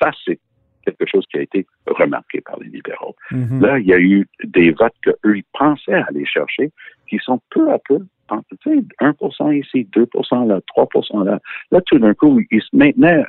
ça, 0.00 0.10
c'est 0.24 0.38
quelque 0.84 1.06
chose 1.06 1.24
qui 1.30 1.38
a 1.38 1.42
été 1.42 1.66
remarqué 1.86 2.40
par 2.40 2.58
les 2.60 2.68
libéraux. 2.68 3.16
Mhm. 3.30 3.60
Là, 3.60 3.78
il 3.78 3.86
y 3.86 3.94
a 3.94 3.98
eu 3.98 4.26
des 4.44 4.70
votes 4.70 4.94
qu'eux, 5.02 5.36
ils 5.36 5.44
pensaient 5.52 6.02
aller 6.08 6.26
chercher, 6.26 6.70
qui 7.08 7.18
sont 7.18 7.40
peu 7.50 7.70
à 7.72 7.78
peu, 7.78 8.00
tu 8.28 8.56
sais, 8.64 8.84
1 9.00 9.52
ici, 9.52 9.88
2% 9.94 10.46
là, 10.48 10.60
3% 10.76 11.24
là. 11.24 11.38
Là, 11.70 11.80
tout 11.86 11.98
d'un 11.98 12.14
coup, 12.14 12.40
ils 12.50 12.62
se 12.62 12.74
maintenaient 12.76 13.18
euh, 13.20 13.24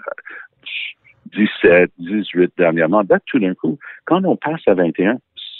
17, 1.36 1.92
18 2.00 2.52
dernièrement. 2.58 3.04
Là, 3.10 3.20
tout 3.26 3.40
d'un 3.40 3.54
coup, 3.56 3.78
quand 4.06 4.24
on 4.26 4.36
passe 4.36 4.62
à 4.68 4.74
21, 4.74 5.18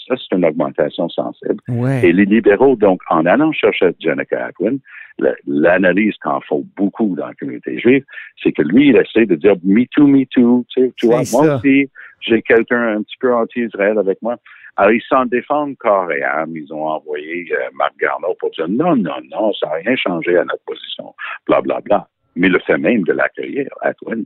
ça, 0.08 0.14
c'est 0.16 0.36
une 0.36 0.44
augmentation 0.44 1.08
sensible. 1.08 1.56
Ouais. 1.68 2.08
Et 2.08 2.12
les 2.12 2.24
libéraux, 2.24 2.76
donc, 2.76 3.00
en 3.10 3.26
allant 3.26 3.52
chercher 3.52 3.90
Jenica 4.00 4.46
Ackland, 4.46 4.78
la- 5.18 5.34
l'analyse 5.46 6.14
qu'en 6.22 6.40
faut 6.42 6.64
beaucoup 6.76 7.14
dans 7.16 7.26
la 7.26 7.34
communauté 7.34 7.78
juive, 7.80 8.04
c'est 8.42 8.52
que 8.52 8.62
lui, 8.62 8.88
il 8.90 8.96
essaie 8.96 9.26
de 9.26 9.34
dire 9.34 9.54
me 9.64 9.84
too, 9.86 10.06
me 10.06 10.24
too, 10.26 10.64
tu 10.68 10.82
sais, 10.82 10.92
tu 10.96 11.06
vois, 11.06 11.22
moi 11.32 11.44
ça. 11.44 11.56
aussi, 11.56 11.90
j'ai 12.26 12.42
quelqu'un 12.42 12.96
un 12.96 13.02
petit 13.02 13.16
peu 13.18 13.34
anti-Israël 13.34 13.98
avec 13.98 14.20
moi. 14.22 14.36
Alors, 14.76 14.92
ils 14.92 15.02
s'en 15.02 15.24
défendent 15.24 15.76
corps 15.78 16.12
et 16.12 16.22
âme. 16.22 16.54
Ils 16.54 16.72
ont 16.72 16.86
envoyé 16.86 17.48
euh, 17.52 17.68
Marc 17.74 17.96
Garneau 17.98 18.34
pour 18.38 18.50
dire 18.50 18.68
non, 18.68 18.94
non, 18.96 19.16
non, 19.30 19.52
ça 19.54 19.68
n'a 19.68 19.74
rien 19.74 19.96
changé 19.96 20.36
à 20.36 20.44
notre 20.44 20.64
position, 20.66 21.14
bla, 21.46 21.60
bla, 21.60 21.80
bla. 21.80 22.08
Mais 22.34 22.48
le 22.48 22.58
fait 22.58 22.76
même 22.76 23.02
de 23.04 23.12
l'accueillir, 23.12 23.68
Ackland, 23.80 24.24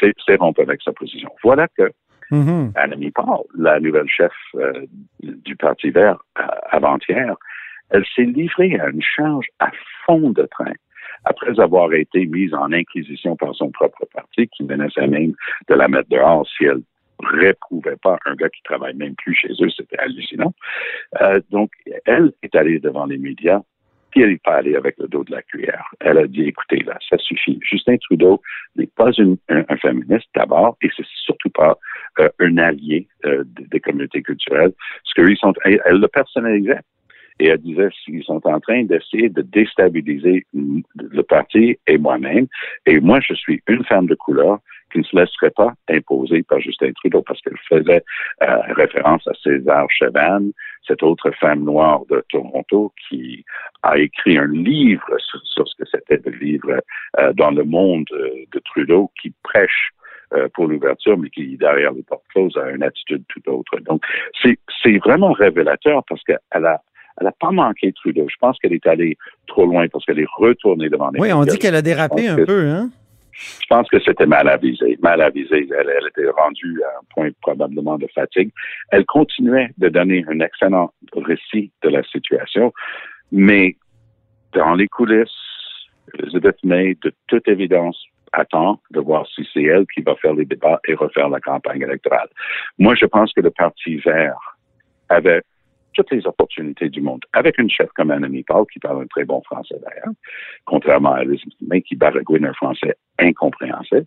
c'est 0.00 0.14
c'est 0.24 0.36
rompre 0.36 0.62
avec 0.62 0.80
sa 0.82 0.92
position. 0.92 1.30
Voilà 1.42 1.68
que 1.76 1.90
Mhm. 2.32 2.72
Annemie 2.76 3.10
Paul, 3.10 3.44
la 3.54 3.78
nouvelle 3.78 4.08
chef 4.08 4.32
euh, 4.54 4.86
du 5.20 5.54
Parti 5.54 5.90
vert 5.90 6.18
euh, 6.38 6.46
avant-hier, 6.70 7.36
elle 7.90 8.06
s'est 8.16 8.24
livrée 8.24 8.80
à 8.80 8.88
une 8.88 9.02
charge 9.02 9.46
à 9.58 9.70
fond 10.06 10.30
de 10.30 10.46
train 10.50 10.72
après 11.26 11.60
avoir 11.60 11.92
été 11.92 12.24
mise 12.24 12.54
en 12.54 12.72
inquisition 12.72 13.36
par 13.36 13.54
son 13.54 13.70
propre 13.70 14.06
parti 14.14 14.48
qui 14.48 14.64
menaçait 14.64 15.06
même 15.06 15.34
de 15.68 15.74
la 15.74 15.88
mettre 15.88 16.08
dehors 16.08 16.48
si 16.48 16.64
elle 16.64 16.80
réprouvait 17.24 17.96
pas 18.02 18.18
un 18.26 18.34
gars 18.34 18.48
qui 18.48 18.62
travaille 18.62 18.94
même 18.94 19.14
plus 19.16 19.34
chez 19.34 19.52
eux, 19.60 19.70
c'était 19.70 19.98
hallucinant. 19.98 20.54
Euh, 21.20 21.40
donc, 21.50 21.70
elle 22.04 22.32
est 22.42 22.54
allée 22.54 22.78
devant 22.78 23.06
les 23.06 23.18
médias, 23.18 23.60
puis 24.10 24.22
elle 24.22 24.30
n'est 24.30 24.38
pas 24.38 24.56
allée 24.56 24.76
avec 24.76 24.96
le 24.98 25.08
dos 25.08 25.24
de 25.24 25.32
la 25.32 25.42
cuillère. 25.42 25.86
Elle 26.00 26.18
a 26.18 26.26
dit, 26.26 26.42
écoutez, 26.42 26.82
là, 26.84 26.98
ça 27.08 27.16
suffit. 27.18 27.58
Justin 27.62 27.96
Trudeau 27.96 28.40
n'est 28.76 28.86
pas 28.86 29.10
une- 29.12 29.38
un, 29.48 29.76
féministe 29.76 30.28
d'abord, 30.34 30.76
et 30.82 30.88
c'est 30.96 31.06
surtout 31.24 31.50
pas 31.50 31.76
euh, 32.20 32.28
un 32.40 32.58
allié 32.58 33.06
euh, 33.24 33.42
des, 33.46 33.80
communautés 33.80 34.22
culturelles. 34.22 34.72
Parce 34.72 35.14
qu'ils 35.14 35.36
sont, 35.38 35.54
elle, 35.64 35.80
elle 35.86 35.98
le 35.98 36.08
personnalisait. 36.08 36.80
Et 37.40 37.48
elle 37.48 37.58
disait 37.58 37.88
qu'ils 38.04 38.22
sont 38.24 38.46
en 38.46 38.60
train 38.60 38.84
d'essayer 38.84 39.30
de 39.30 39.40
déstabiliser 39.40 40.44
mm, 40.52 40.80
le 40.94 41.22
parti 41.22 41.78
et 41.86 41.96
moi-même. 41.96 42.46
Et 42.84 43.00
moi, 43.00 43.20
je 43.26 43.34
suis 43.34 43.62
une 43.66 43.84
femme 43.84 44.06
de 44.06 44.14
couleur 44.14 44.58
qui 44.92 44.98
ne 44.98 45.04
se 45.04 45.16
laisserait 45.16 45.50
pas 45.50 45.72
imposer 45.88 46.42
par 46.42 46.60
Justin 46.60 46.92
Trudeau 46.92 47.22
parce 47.22 47.40
qu'elle 47.40 47.58
faisait 47.68 48.04
euh, 48.42 48.60
référence 48.76 49.26
à 49.26 49.32
César 49.42 49.86
Chevan, 49.90 50.52
cette 50.86 51.02
autre 51.02 51.30
femme 51.40 51.64
noire 51.64 52.02
de 52.10 52.22
Toronto 52.30 52.92
qui 53.08 53.44
a 53.82 53.98
écrit 53.98 54.38
un 54.38 54.46
livre 54.48 55.06
sur, 55.18 55.40
sur 55.44 55.68
ce 55.68 55.74
que 55.82 55.88
c'était 55.90 56.18
de 56.18 56.30
vivre 56.36 56.80
euh, 57.18 57.32
dans 57.32 57.50
le 57.50 57.64
monde 57.64 58.06
euh, 58.12 58.28
de 58.52 58.58
Trudeau 58.64 59.10
qui 59.20 59.32
prêche 59.42 59.90
pour 60.54 60.66
l'ouverture, 60.66 61.18
mais 61.18 61.28
qui, 61.28 61.58
derrière 61.58 61.92
les 61.92 62.02
portes 62.04 62.24
closes, 62.32 62.56
a 62.56 62.70
une 62.70 62.82
attitude 62.82 63.22
tout 63.28 63.46
autre. 63.50 63.78
Donc, 63.80 64.02
c'est 64.42 64.96
vraiment 65.04 65.32
révélateur 65.32 66.02
parce 66.08 66.22
qu'elle 66.24 66.38
a 66.64 66.80
elle 67.18 67.26
n'a 67.26 67.32
pas 67.32 67.50
manqué 67.50 67.92
Trudeau. 67.92 68.26
Je 68.30 68.36
pense 68.40 68.58
qu'elle 68.58 68.72
est 68.72 68.86
allée 68.86 69.16
trop 69.46 69.66
loin 69.66 69.86
parce 69.88 70.04
qu'elle 70.06 70.18
est 70.20 70.28
retournée 70.36 70.88
devant 70.88 71.10
les 71.10 71.20
Oui, 71.20 71.32
on 71.32 71.44
dit 71.44 71.58
qu'elle 71.58 71.74
a 71.74 71.82
dérapé 71.82 72.28
un 72.28 72.36
que- 72.36 72.44
peu, 72.44 72.66
hein? 72.68 72.88
Je 73.32 73.66
pense 73.68 73.88
que 73.88 73.98
c'était 74.00 74.26
mal 74.26 74.48
avisé. 74.48 74.98
Mal 75.02 75.20
avisé. 75.20 75.68
Elle, 75.78 76.08
était 76.08 76.28
rendue 76.30 76.82
à 76.82 76.98
un 76.98 77.04
point 77.14 77.30
probablement 77.40 77.98
de 77.98 78.06
fatigue. 78.14 78.50
Elle 78.90 79.04
continuait 79.06 79.70
de 79.78 79.88
donner 79.88 80.24
un 80.28 80.40
excellent 80.40 80.92
récit 81.14 81.72
de 81.82 81.88
la 81.88 82.02
situation, 82.04 82.72
mais 83.30 83.76
dans 84.52 84.74
les 84.74 84.88
coulisses, 84.88 85.30
Elizabeth 86.18 86.62
May, 86.62 86.96
de 87.02 87.12
toute 87.26 87.48
évidence, 87.48 87.98
attend 88.32 88.80
de 88.90 89.00
voir 89.00 89.26
si 89.34 89.46
c'est 89.52 89.62
elle 89.62 89.86
qui 89.94 90.02
va 90.02 90.14
faire 90.16 90.34
les 90.34 90.44
débats 90.44 90.80
et 90.86 90.94
refaire 90.94 91.28
la 91.28 91.40
campagne 91.40 91.82
électorale. 91.82 92.28
Moi, 92.78 92.94
je 92.94 93.06
pense 93.06 93.32
que 93.32 93.40
le 93.40 93.50
Parti 93.50 93.96
vert 93.96 94.56
avait 95.08 95.42
toutes 95.94 96.10
les 96.10 96.26
opportunités 96.26 96.88
du 96.88 97.00
monde, 97.00 97.24
avec 97.32 97.58
une 97.58 97.70
chef 97.70 97.88
comme 97.94 98.10
Annemie 98.10 98.44
Paul, 98.44 98.64
qui 98.72 98.78
parle 98.78 99.02
un 99.02 99.06
très 99.06 99.24
bon 99.24 99.42
français 99.42 99.76
d'ailleurs, 99.84 100.14
contrairement 100.64 101.14
à 101.14 101.22
Elizabeth 101.22 101.60
May, 101.60 101.82
qui 101.82 101.96
baragouine 101.96 102.46
un 102.46 102.54
français 102.54 102.96
incompréhensible. 103.18 104.06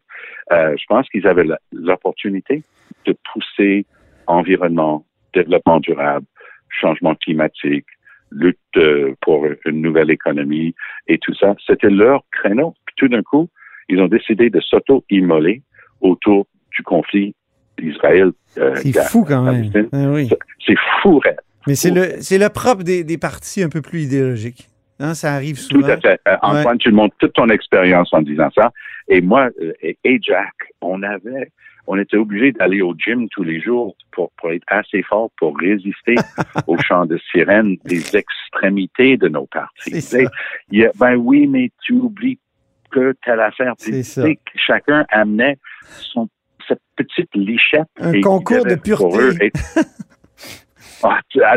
Euh, 0.52 0.76
je 0.78 0.86
pense 0.88 1.08
qu'ils 1.10 1.28
avaient 1.28 1.48
l'opportunité 1.72 2.64
de 3.06 3.16
pousser 3.32 3.86
environnement, 4.28 5.06
développement 5.34 5.80
durable, 5.80 6.26
changement 6.70 7.16
climatique, 7.16 7.86
lutte 8.32 8.58
euh, 8.78 9.14
pour 9.22 9.46
une 9.66 9.82
nouvelle 9.82 10.12
économie 10.12 10.74
et 11.08 11.18
tout 11.20 11.34
ça. 11.36 11.56
C'était 11.66 11.90
leur 11.90 12.24
créneau. 12.32 12.74
Puis 12.86 12.96
tout 12.98 13.08
d'un 13.08 13.22
coup, 13.24 13.50
ils 13.90 14.00
ont 14.02 14.08
décidé 14.08 14.50
de 14.50 14.60
s'auto-immoler 14.60 15.62
autour 16.02 16.48
du 16.76 16.84
conflit 16.84 17.36
Israël. 17.82 18.32
euh, 18.58 18.76
C'est 18.76 19.00
fou 19.04 19.26
quand 19.28 19.44
même. 19.44 19.70
Ah 19.92 20.10
oui. 20.10 20.30
C'est 20.66 20.78
fou, 21.02 21.20
Red. 21.20 21.38
Mais 21.68 21.76
c'est 21.76 21.92
le, 21.92 22.16
c'est 22.22 22.38
le 22.38 22.50
propre 22.50 22.84
des, 22.84 23.04
des 23.04 23.18
partis 23.18 23.64
un 23.64 23.70
peu 23.70 23.82
plus 23.82 24.04
idéologiques. 24.04 24.70
Hein, 25.00 25.14
ça 25.14 25.34
arrive 25.34 25.56
Tout 25.58 25.82
souvent. 25.82 25.88
à 25.90 25.98
fait. 25.98 26.20
Euh, 26.28 26.38
Antoine, 26.42 26.78
tu 26.78 26.92
montres 26.92 27.16
toute 27.20 27.34
ton 27.34 27.50
expérience 27.50 28.10
en 28.14 28.22
disant 28.22 28.50
ça. 28.56 28.72
Et 29.10 29.20
moi 29.22 29.50
euh, 29.62 29.74
et, 29.82 29.98
et 30.06 30.20
Jack, 30.22 30.54
on 30.82 31.04
avait, 31.04 31.52
on 31.88 31.98
était 32.00 32.16
obligé 32.18 32.54
d'aller 32.54 32.82
au 32.82 32.94
gym 32.98 33.28
tous 33.30 33.44
les 33.44 33.60
jours 33.60 33.96
pour, 34.12 34.32
pour 34.38 34.52
être 34.52 34.64
assez 34.68 35.04
fort 35.04 35.32
pour 35.38 35.58
résister 35.58 36.16
au 36.68 36.78
chant 36.78 37.06
de 37.06 37.20
sirène 37.32 37.76
des 37.84 38.16
extrémités 38.16 39.18
de 39.18 39.28
nos 39.28 39.48
partis. 39.48 40.02
Il 40.72 40.90
ben 40.98 41.16
oui, 41.16 41.48
mais 41.48 41.72
tu 41.84 41.94
oublies 41.94 42.40
que 42.92 43.14
telle 43.26 43.42
affaire. 43.42 43.74
C'est 43.78 43.92
Tu 43.92 44.04
ça. 44.04 44.22
sais 44.24 44.36
que 44.36 44.52
Chacun 44.56 45.06
amenait 45.10 45.58
son, 46.00 46.30
cette 46.68 46.80
petite 46.96 47.36
lichette. 47.36 47.84
Un 48.00 48.14
et 48.14 48.22
concours 48.22 48.66
de 48.66 48.76
pureté. 48.76 49.04
pour 49.04 49.20
eux 49.20 49.34
et- 49.42 49.52
tu- 49.52 49.60
à- 49.80 49.84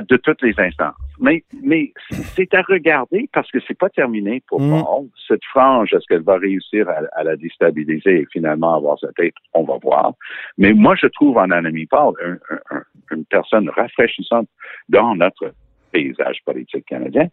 de 0.09 0.17
toutes 0.17 0.43
les 0.43 0.55
instances. 0.59 0.95
Mais, 1.21 1.43
mais 1.63 1.93
c'est 2.37 2.53
à 2.55 2.63
regarder 2.63 3.29
parce 3.33 3.51
que 3.51 3.59
c'est 3.67 3.77
pas 3.77 3.89
terminé 3.91 4.41
pour 4.47 4.61
Mm. 4.61 4.71
Paul. 4.85 5.07
Cette 5.27 5.45
frange, 5.47 5.93
est-ce 5.93 6.07
qu'elle 6.09 6.23
va 6.23 6.37
réussir 6.37 6.89
à, 6.89 7.01
à 7.19 7.25
la 7.25 7.37
déstabiliser 7.37 8.21
et 8.21 8.27
finalement 8.33 8.75
avoir 8.75 8.99
sa 8.99 9.13
tête? 9.13 9.35
On 9.55 9.65
va 9.65 9.79
voir. 9.83 10.13
Mais 10.59 10.73
moi, 10.73 10.95
je 11.01 11.07
trouve 11.09 11.37
en 11.39 11.51
Annemie 11.51 11.87
Paul 11.87 12.15
un- 12.25 12.39
un- 12.55 12.77
un- 12.77 12.83
une 13.11 13.25
personne 13.25 13.69
rafraîchissante 13.71 14.49
dans 14.89 15.15
notre 15.17 15.53
paysage 15.93 16.39
politique 16.45 16.87
canadien. 16.87 17.29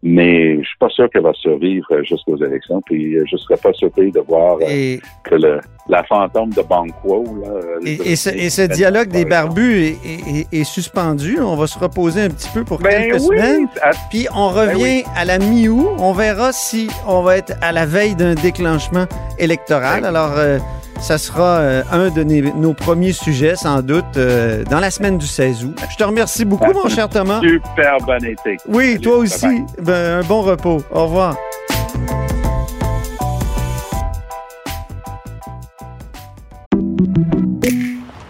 Mais 0.00 0.58
je 0.62 0.68
suis 0.68 0.78
pas 0.78 0.88
sûr 0.90 1.10
qu'elle 1.10 1.22
va 1.24 1.32
survivre 1.34 1.86
euh, 1.90 2.04
jusqu'aux 2.04 2.36
élections. 2.36 2.80
Puis 2.86 3.16
euh, 3.16 3.24
je 3.28 3.36
serais 3.36 3.56
pas 3.56 3.72
surpris 3.72 4.12
de 4.12 4.20
voir 4.20 4.58
euh, 4.58 4.66
Et, 4.68 5.00
que 5.24 5.34
le, 5.34 5.58
la 5.88 6.04
fantôme 6.04 6.50
de 6.50 6.62
Banquo, 6.62 7.24
là, 7.42 7.50
et, 7.84 8.12
et 8.12 8.14
ce, 8.16 8.30
et 8.30 8.48
ce 8.48 8.62
dialogue 8.62 9.08
des 9.08 9.24
barbus 9.24 9.74
est, 9.82 9.96
est- 10.06 10.38
est- 10.52 10.60
est 10.60 10.64
suspendu. 10.64 11.38
On 11.40 11.56
va 11.56 11.66
se 11.66 11.76
reposer 11.78 12.22
un 12.22 12.28
petit 12.30 12.48
peu 12.54 12.62
pour 12.64 12.78
Ben 12.78 13.08
quelques 13.10 13.22
oui, 13.22 13.36
semaines. 13.38 13.66
à- 13.82 13.90
Puis 14.08 14.28
on 14.32 14.48
revient 14.50 15.02
à 15.16 15.24
la 15.24 15.38
mi-août. 15.40 15.88
On 15.98 16.12
verra 16.12 16.52
si 16.52 16.88
on 17.08 17.22
va 17.22 17.36
être 17.38 17.54
à 17.60 17.72
la 17.72 17.84
veille 17.84 18.14
d'un 18.14 18.34
déclenchement 18.34 19.06
électoral. 19.40 20.02
Ben. 20.02 20.08
Alors, 20.08 20.34
euh, 20.38 20.58
ça 21.00 21.18
sera 21.18 21.58
euh, 21.58 21.82
un 21.90 22.10
de 22.10 22.22
nos, 22.22 22.54
nos 22.54 22.74
premiers 22.74 23.12
sujets, 23.12 23.56
sans 23.56 23.82
doute, 23.82 24.04
euh, 24.16 24.64
dans 24.64 24.80
la 24.80 24.90
semaine 24.90 25.18
du 25.18 25.26
16 25.26 25.64
août. 25.64 25.78
Je 25.90 25.96
te 25.96 26.04
remercie 26.04 26.44
beaucoup, 26.44 26.72
mon 26.72 26.88
cher 26.88 27.08
Thomas. 27.08 27.40
super 27.40 27.98
bon 28.06 28.24
été. 28.24 28.56
Oui, 28.68 28.92
Salut, 28.92 29.00
toi 29.00 29.16
aussi. 29.18 29.62
Ben, 29.80 30.20
un 30.20 30.24
bon 30.24 30.42
repos. 30.42 30.82
Au 30.90 31.04
revoir. 31.06 31.36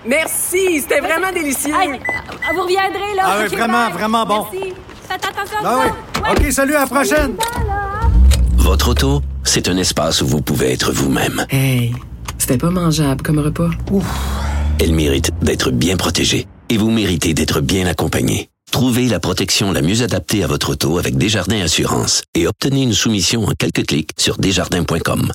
Merci, 0.07 0.81
c'était 0.81 1.01
vraiment 1.01 1.31
délicieux. 1.33 1.75
Hey, 1.79 1.91
euh, 1.91 2.55
vous 2.55 2.63
reviendrez, 2.63 3.15
là. 3.17 3.23
Ah 3.27 3.37
oui, 3.43 3.49
vraiment, 3.57 3.85
bye. 3.87 3.93
vraiment 3.93 4.27
bon. 4.27 4.47
Merci. 4.53 4.73
Faites 5.09 5.25
attention 5.27 5.59
Ah 5.65 5.77
oui. 5.85 6.23
Ouais. 6.23 6.47
OK, 6.47 6.53
salut, 6.53 6.75
à 6.77 6.81
la 6.81 6.87
prochaine. 6.87 7.37
Votre 8.57 8.91
auto, 8.91 9.21
c'est 9.45 9.69
un 9.69 9.77
espace 9.77 10.23
où 10.23 10.27
vous 10.27 10.41
pouvez 10.41 10.73
être 10.73 10.93
vous-même. 10.93 11.45
Hey, 11.51 11.95
c'était 12.49 12.59
pas 12.59 12.71
mangeable 12.71 13.21
comme 13.23 13.41
repas. 13.41 13.69
Elle 14.79 14.95
mérite 14.95 15.33
d'être 15.43 15.71
bien 15.71 15.99
protégée 15.99 16.47
et 16.71 16.79
vous 16.79 16.91
méritez 16.91 17.35
d'être 17.35 17.61
bien 17.61 17.87
accompagné. 17.87 18.49
Trouvez 18.71 19.07
la 19.07 19.21
protection 19.21 19.71
la 19.71 19.83
mieux 19.83 20.03
adaptée 20.03 20.43
à 20.43 20.47
votre 20.47 20.71
auto 20.71 20.97
avec 20.97 21.19
Desjardins 21.19 21.61
Assurance 21.61 22.23
et 22.35 22.47
obtenez 22.47 22.85
une 22.85 22.95
soumission 22.95 23.45
en 23.45 23.53
quelques 23.53 23.87
clics 23.87 24.13
sur 24.17 24.39
desjardins.com. 24.39 25.31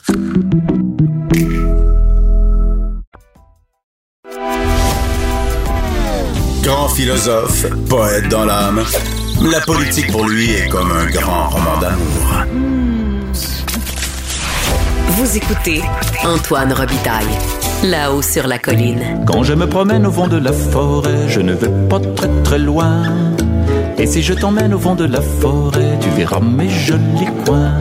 Grand 6.63 6.89
philosophe, 6.89 7.67
poète 7.89 8.28
dans 8.30 8.45
l'âme, 8.45 8.84
la 9.52 9.60
politique 9.62 10.12
pour 10.12 10.28
lui 10.28 10.49
est 10.49 10.67
comme 10.67 10.91
un 10.91 11.06
grand 11.12 11.49
roman 11.49 11.80
d'amour. 11.80 12.92
Vous 15.15 15.38
écoutez 15.38 15.80
Antoine 16.26 16.73
Robitaille, 16.73 17.38
là-haut 17.84 18.23
sur 18.23 18.47
la 18.47 18.58
colline. 18.58 19.23
Quand 19.28 19.43
je 19.43 19.54
me 19.54 19.67
promène 19.67 20.08
au 20.08 20.12
fond 20.12 20.28
de 20.28 20.38
la 20.38 20.52
forêt, 20.52 21.28
je 21.28 21.39
ne 21.39 21.54
vais 21.54 21.69
pas 21.88 21.99
très 21.99 22.30
très 22.43 22.58
loin. 22.58 23.04
Et 23.99 24.08
si 24.08 24.23
je 24.23 24.34
t'emmène 24.34 24.73
au 24.73 24.80
fond 24.80 24.95
de 24.95 25.06
la 25.06 25.21
forêt, 25.21 25.99
tu 26.02 26.10
verras 26.10 26.39
mes 26.39 26.67
jolis 26.67 27.28
coins. 27.45 27.73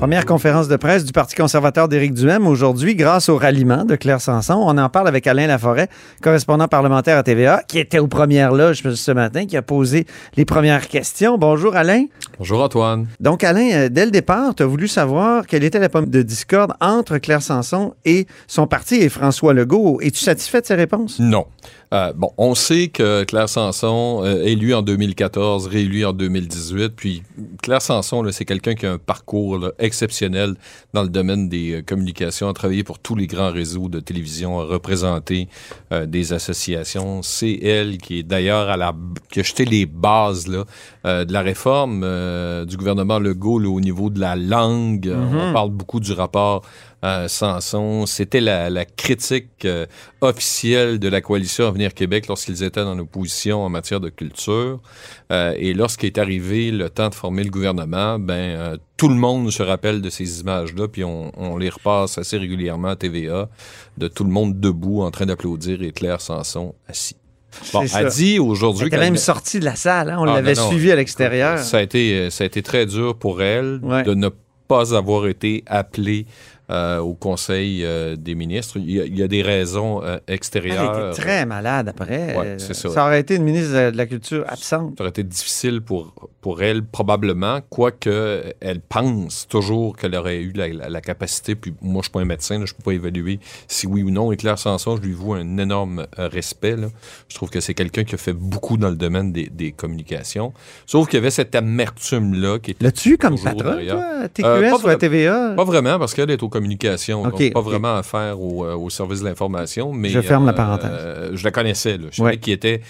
Première 0.00 0.24
conférence 0.24 0.66
de 0.66 0.76
presse 0.76 1.04
du 1.04 1.12
Parti 1.12 1.34
conservateur 1.34 1.86
d'Éric 1.86 2.14
Duhem 2.14 2.46
aujourd'hui, 2.46 2.94
grâce 2.94 3.28
au 3.28 3.36
ralliement 3.36 3.84
de 3.84 3.96
Claire 3.96 4.22
Sanson. 4.22 4.54
On 4.54 4.78
en 4.78 4.88
parle 4.88 5.08
avec 5.08 5.26
Alain 5.26 5.46
Laforêt, 5.46 5.90
correspondant 6.22 6.68
parlementaire 6.68 7.18
à 7.18 7.22
TVA, 7.22 7.62
qui 7.68 7.78
était 7.78 7.98
aux 7.98 8.06
premières 8.06 8.54
loges 8.54 8.94
ce 8.94 9.12
matin, 9.12 9.44
qui 9.44 9.58
a 9.58 9.62
posé 9.62 10.06
les 10.38 10.46
premières 10.46 10.88
questions. 10.88 11.36
Bonjour 11.36 11.76
Alain. 11.76 12.06
Bonjour 12.38 12.62
Antoine. 12.62 13.08
Donc 13.20 13.44
Alain, 13.44 13.72
euh, 13.72 13.88
dès 13.90 14.06
le 14.06 14.10
départ, 14.10 14.54
tu 14.54 14.62
as 14.62 14.66
voulu 14.66 14.88
savoir 14.88 15.46
quelle 15.46 15.64
était 15.64 15.78
la 15.78 15.90
pomme 15.90 16.08
de 16.08 16.22
discorde 16.22 16.72
entre 16.80 17.18
Claire 17.18 17.42
Sanson 17.42 17.92
et 18.06 18.26
son 18.46 18.66
parti 18.66 18.94
et 18.94 19.10
François 19.10 19.52
Legault. 19.52 20.00
Es-tu 20.00 20.20
satisfait 20.20 20.62
de 20.62 20.66
ses 20.66 20.76
réponses? 20.76 21.18
Non. 21.18 21.44
Euh, 21.92 22.12
bon, 22.14 22.30
on 22.38 22.54
sait 22.54 22.88
que 22.88 23.24
Claire 23.24 23.48
Sanson, 23.48 24.22
euh, 24.24 24.44
élu 24.44 24.74
en 24.74 24.82
2014, 24.82 25.66
réélu 25.66 26.04
en 26.04 26.12
2018, 26.12 26.92
puis 26.94 27.22
Claire 27.62 27.82
Sanson, 27.82 28.24
c'est 28.30 28.44
quelqu'un 28.44 28.74
qui 28.74 28.86
a 28.86 28.92
un 28.92 28.98
parcours 28.98 29.58
là, 29.58 29.72
exceptionnel 29.90 30.54
dans 30.94 31.02
le 31.02 31.08
domaine 31.08 31.48
des 31.48 31.68
euh, 31.72 31.82
communications, 31.82 32.48
a 32.48 32.54
travaillé 32.54 32.84
pour 32.84 32.98
tous 32.98 33.16
les 33.16 33.26
grands 33.26 33.52
réseaux 33.60 33.88
de 33.88 34.00
télévision, 34.00 34.60
a 34.60 34.64
représenté 34.64 35.48
euh, 35.92 36.06
des 36.06 36.32
associations. 36.32 37.22
C'est 37.22 37.58
elle 37.62 37.98
qui 37.98 38.20
est 38.20 38.22
d'ailleurs 38.22 38.68
à 38.68 38.76
la 38.76 38.94
qui 39.30 39.40
a 39.40 39.42
jeté 39.42 39.64
les 39.64 39.86
bases 39.86 40.46
là, 40.46 40.64
euh, 41.06 41.24
de 41.24 41.32
la 41.32 41.42
réforme 41.42 42.02
euh, 42.04 42.64
du 42.64 42.76
gouvernement 42.76 43.18
Legault 43.18 43.58
là, 43.58 43.68
au 43.68 43.80
niveau 43.80 44.10
de 44.10 44.20
la 44.20 44.36
langue. 44.36 45.08
Euh, 45.08 45.50
On 45.50 45.52
parle 45.52 45.70
beaucoup 45.70 46.00
du 46.00 46.12
rapport 46.12 46.62
euh, 47.04 47.28
Sanson. 47.28 48.04
C'était 48.06 48.40
la, 48.40 48.68
la 48.70 48.84
critique 48.84 49.64
euh, 49.64 49.86
officielle 50.20 50.98
de 50.98 51.08
la 51.08 51.20
coalition 51.20 51.66
Avenir 51.66 51.94
Québec 51.94 52.26
lorsqu'ils 52.28 52.62
étaient 52.62 52.80
en 52.82 52.98
opposition 52.98 53.62
en 53.64 53.68
matière 53.68 54.00
de 54.00 54.08
culture. 54.10 54.80
Euh, 55.32 55.54
et 55.56 55.72
lorsqu'est 55.74 56.18
arrivé 56.18 56.70
le 56.70 56.90
temps 56.90 57.08
de 57.08 57.14
former 57.14 57.44
le 57.44 57.50
gouvernement, 57.50 58.18
ben 58.18 58.34
euh, 58.34 58.76
tout 58.96 59.08
le 59.08 59.14
monde 59.14 59.50
se 59.50 59.62
rappelle 59.62 60.02
de 60.02 60.10
ces 60.10 60.40
images-là, 60.40 60.88
puis 60.88 61.04
on, 61.04 61.32
on 61.36 61.56
les 61.56 61.70
repasse 61.70 62.18
assez 62.18 62.36
régulièrement 62.36 62.88
à 62.88 62.96
TVA, 62.96 63.48
de 63.96 64.08
tout 64.08 64.24
le 64.24 64.30
monde 64.30 64.60
debout 64.60 65.02
en 65.02 65.10
train 65.10 65.26
d'applaudir 65.26 65.82
et 65.82 65.92
Claire 65.92 66.20
Sanson 66.20 66.74
assis. 66.88 67.16
Bon, 67.72 67.80
elle 67.82 67.88
ça. 67.88 68.04
dit 68.04 68.34
Elle 68.34 68.40
aujourd'hui 68.42 68.86
était 68.86 68.96
qu'elle 68.96 69.06
même 69.06 69.16
sortie 69.16 69.58
de 69.58 69.64
la 69.64 69.74
salle. 69.74 70.10
hein? 70.10 70.18
On 70.20 70.24
Ah, 70.28 70.34
l'avait 70.34 70.52
non, 70.54 70.62
non. 70.64 70.68
suivi 70.70 70.92
à 70.92 70.96
l'extérieur. 70.96 71.58
ça 71.58 71.78
a 71.78 71.82
été, 71.82 72.30
ça 72.30 72.44
a 72.44 72.46
été 72.46 72.62
très 72.62 72.86
dur 72.86 73.16
pour 73.18 73.42
elle 73.42 73.80
Ouais. 73.82 74.04
de 74.04 74.14
ne 74.14 74.28
pas 74.68 74.94
avoir 74.94 75.26
été 75.26 75.64
appelée 75.66 76.26
euh, 76.70 76.98
au 76.98 77.14
Conseil 77.14 77.84
euh, 77.84 78.16
des 78.16 78.34
ministres. 78.34 78.78
Il 78.78 78.90
y, 78.90 79.00
a, 79.00 79.04
il 79.04 79.18
y 79.18 79.22
a 79.22 79.28
des 79.28 79.42
raisons 79.42 80.02
euh, 80.04 80.18
Elle 80.26 80.34
extérieures. 80.36 81.10
était 81.10 81.20
très 81.20 81.44
malade 81.46 81.88
après. 81.88 82.36
Ouais, 82.36 82.58
ça. 82.58 82.74
ça 82.74 83.04
aurait 83.06 83.20
été 83.20 83.34
une 83.36 83.42
ministre 83.44 83.90
de 83.90 83.96
la 83.96 84.06
Culture 84.06 84.44
absente. 84.48 84.94
Ça 84.96 85.02
aurait 85.04 85.10
été 85.10 85.22
difficile 85.24 85.80
pour, 85.80 86.14
pour 86.40 86.62
elle, 86.62 86.84
probablement, 86.84 87.60
quoique 87.68 88.42
elle 88.60 88.80
pense 88.80 89.48
toujours 89.48 89.96
qu'elle 89.96 90.14
aurait 90.14 90.38
eu 90.40 90.52
la, 90.54 90.68
la- 90.68 90.88
la 90.88 91.00
capacité, 91.00 91.54
puis 91.54 91.74
moi, 91.82 92.00
je 92.02 92.04
suis 92.04 92.12
pas 92.12 92.20
un 92.20 92.24
médecin, 92.24 92.58
là, 92.58 92.66
je 92.66 92.74
peux 92.74 92.82
pas 92.82 92.92
évaluer 92.92 93.40
si 93.66 93.86
oui 93.86 94.02
ou 94.02 94.10
non. 94.10 94.30
Et 94.32 94.36
Claire 94.36 94.58
Sanson, 94.58 94.96
je 94.96 95.02
lui 95.02 95.12
voue 95.12 95.34
un 95.34 95.58
énorme 95.58 96.06
respect. 96.16 96.76
là. 96.76 96.86
Je 97.28 97.34
trouve 97.34 97.50
que 97.50 97.60
c'est 97.60 97.74
quelqu'un 97.74 98.04
qui 98.04 98.14
a 98.14 98.18
fait 98.18 98.32
beaucoup 98.32 98.76
dans 98.76 98.90
le 98.90 98.96
domaine 98.96 99.32
des, 99.32 99.48
des 99.48 99.72
communications. 99.72 100.52
Sauf 100.86 101.08
qu'il 101.08 101.16
y 101.16 101.20
avait 101.20 101.30
cette 101.30 101.54
amertume-là 101.54 102.58
qui 102.58 102.72
était 102.72 102.84
L'as-tu 102.84 103.18
comme 103.18 103.38
patron, 103.38 103.58
toi, 103.58 104.28
TQS 104.32 104.84
ou 104.84 104.88
à 104.88 104.96
TVA? 104.96 105.54
Pas 105.56 105.64
vraiment, 105.64 105.98
parce 105.98 106.14
qu'elle 106.14 106.30
est 106.30 106.42
aux 106.42 106.48
communications. 106.60 107.22
Ok, 107.22 107.38
donc 107.42 107.52
pas 107.52 107.60
vraiment 107.60 107.96
affaire 107.96 108.40
au, 108.40 108.64
euh, 108.64 108.74
au 108.74 108.90
service 108.90 109.20
de 109.20 109.24
l'information. 109.24 109.92
Mais, 109.92 110.08
Je 110.08 110.20
ferme 110.20 110.46
la 110.46 110.52
euh, 110.52 110.56
parenthèse. 110.56 110.90
je 111.34 111.44
la 111.44 111.50
connaissais. 111.50 111.96
Là. 111.98 112.08
Je 112.10 112.22
Ouais. 112.22 112.36
qu'il 112.38 112.52
était 112.52 112.80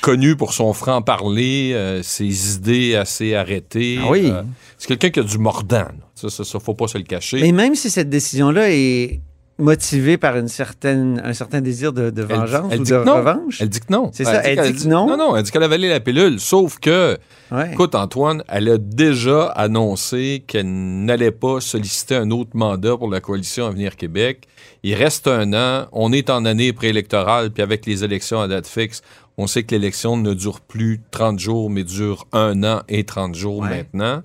connu 0.00 0.36
pour 0.36 0.52
son 0.52 0.72
franc-parler, 0.72 1.72
euh, 1.74 2.02
ses 2.02 2.56
idées 2.56 2.96
assez 2.96 3.34
arrêtées. 3.34 3.98
Ah 4.02 4.08
oui. 4.10 4.30
Euh, 4.32 4.42
c'est 4.78 4.88
quelqu'un 4.88 5.10
qui 5.10 5.20
a 5.20 5.22
du 5.22 5.38
mordant. 5.38 5.76
là. 5.78 5.94
Ça, 6.14 6.28
ça, 6.30 6.44
ça, 6.44 6.58
faut 6.58 6.74
pas 6.74 6.88
se 6.88 6.98
le 6.98 7.04
cacher. 7.04 7.40
Mais 7.40 7.52
même 7.52 7.74
si 7.74 7.90
cette 7.90 8.08
décision-là 8.10 8.70
est 8.70 9.20
motivée 9.58 10.18
par 10.18 10.36
une 10.36 10.48
certaine, 10.48 11.20
un 11.24 11.32
certain 11.32 11.60
désir 11.60 11.92
de, 11.92 12.10
vengeance 12.22 12.68
elle 12.72 12.80
ou 12.80 12.84
dit 12.84 12.90
de 12.90 12.96
revanche? 12.96 13.60
Elle 13.60 13.68
dit 13.70 13.80
que 13.80 13.90
non. 13.92 14.10
C'est 14.12 14.24
ça, 14.24 14.42
elle 14.44 14.72
dit 14.72 14.84
que 14.84 14.88
non? 14.88 15.06
Non, 15.06 15.16
non, 15.16 15.36
elle 15.36 15.42
dit 15.42 15.50
qu'elle 15.50 15.62
a 15.62 15.66
avalé 15.66 15.88
la 15.88 16.00
pilule. 16.00 16.38
Sauf 16.40 16.78
que, 16.78 17.16
Ouais. 17.50 17.72
écoute, 17.72 17.94
Antoine, 17.94 18.42
elle 18.48 18.68
a 18.68 18.76
déjà 18.78 19.46
annoncé 19.46 20.44
qu'elle 20.46 20.66
n'allait 21.04 21.30
pas 21.30 21.60
solliciter 21.60 22.16
un 22.16 22.30
autre 22.30 22.50
mandat 22.54 22.96
pour 22.96 23.08
la 23.10 23.20
coalition 23.20 23.66
Avenir 23.66 23.96
Québec. 23.96 24.46
Il 24.82 24.94
reste 24.94 25.26
un 25.28 25.52
an. 25.54 25.86
On 25.92 26.12
est 26.12 26.28
en 26.28 26.44
année 26.44 26.72
préélectorale, 26.72 27.50
puis 27.50 27.62
avec 27.62 27.86
les 27.86 28.04
élections 28.04 28.40
à 28.40 28.48
date 28.48 28.66
fixe, 28.66 29.02
On 29.38 29.46
sait 29.46 29.64
que 29.64 29.74
l'élection 29.74 30.16
ne 30.16 30.32
dure 30.32 30.62
plus 30.62 30.98
30 31.10 31.38
jours, 31.38 31.68
mais 31.68 31.84
dure 31.84 32.26
un 32.32 32.64
an 32.64 32.80
et 32.88 33.04
30 33.04 33.34
jours 33.34 33.58
Ouais. 33.58 33.68
maintenant. 33.92 34.22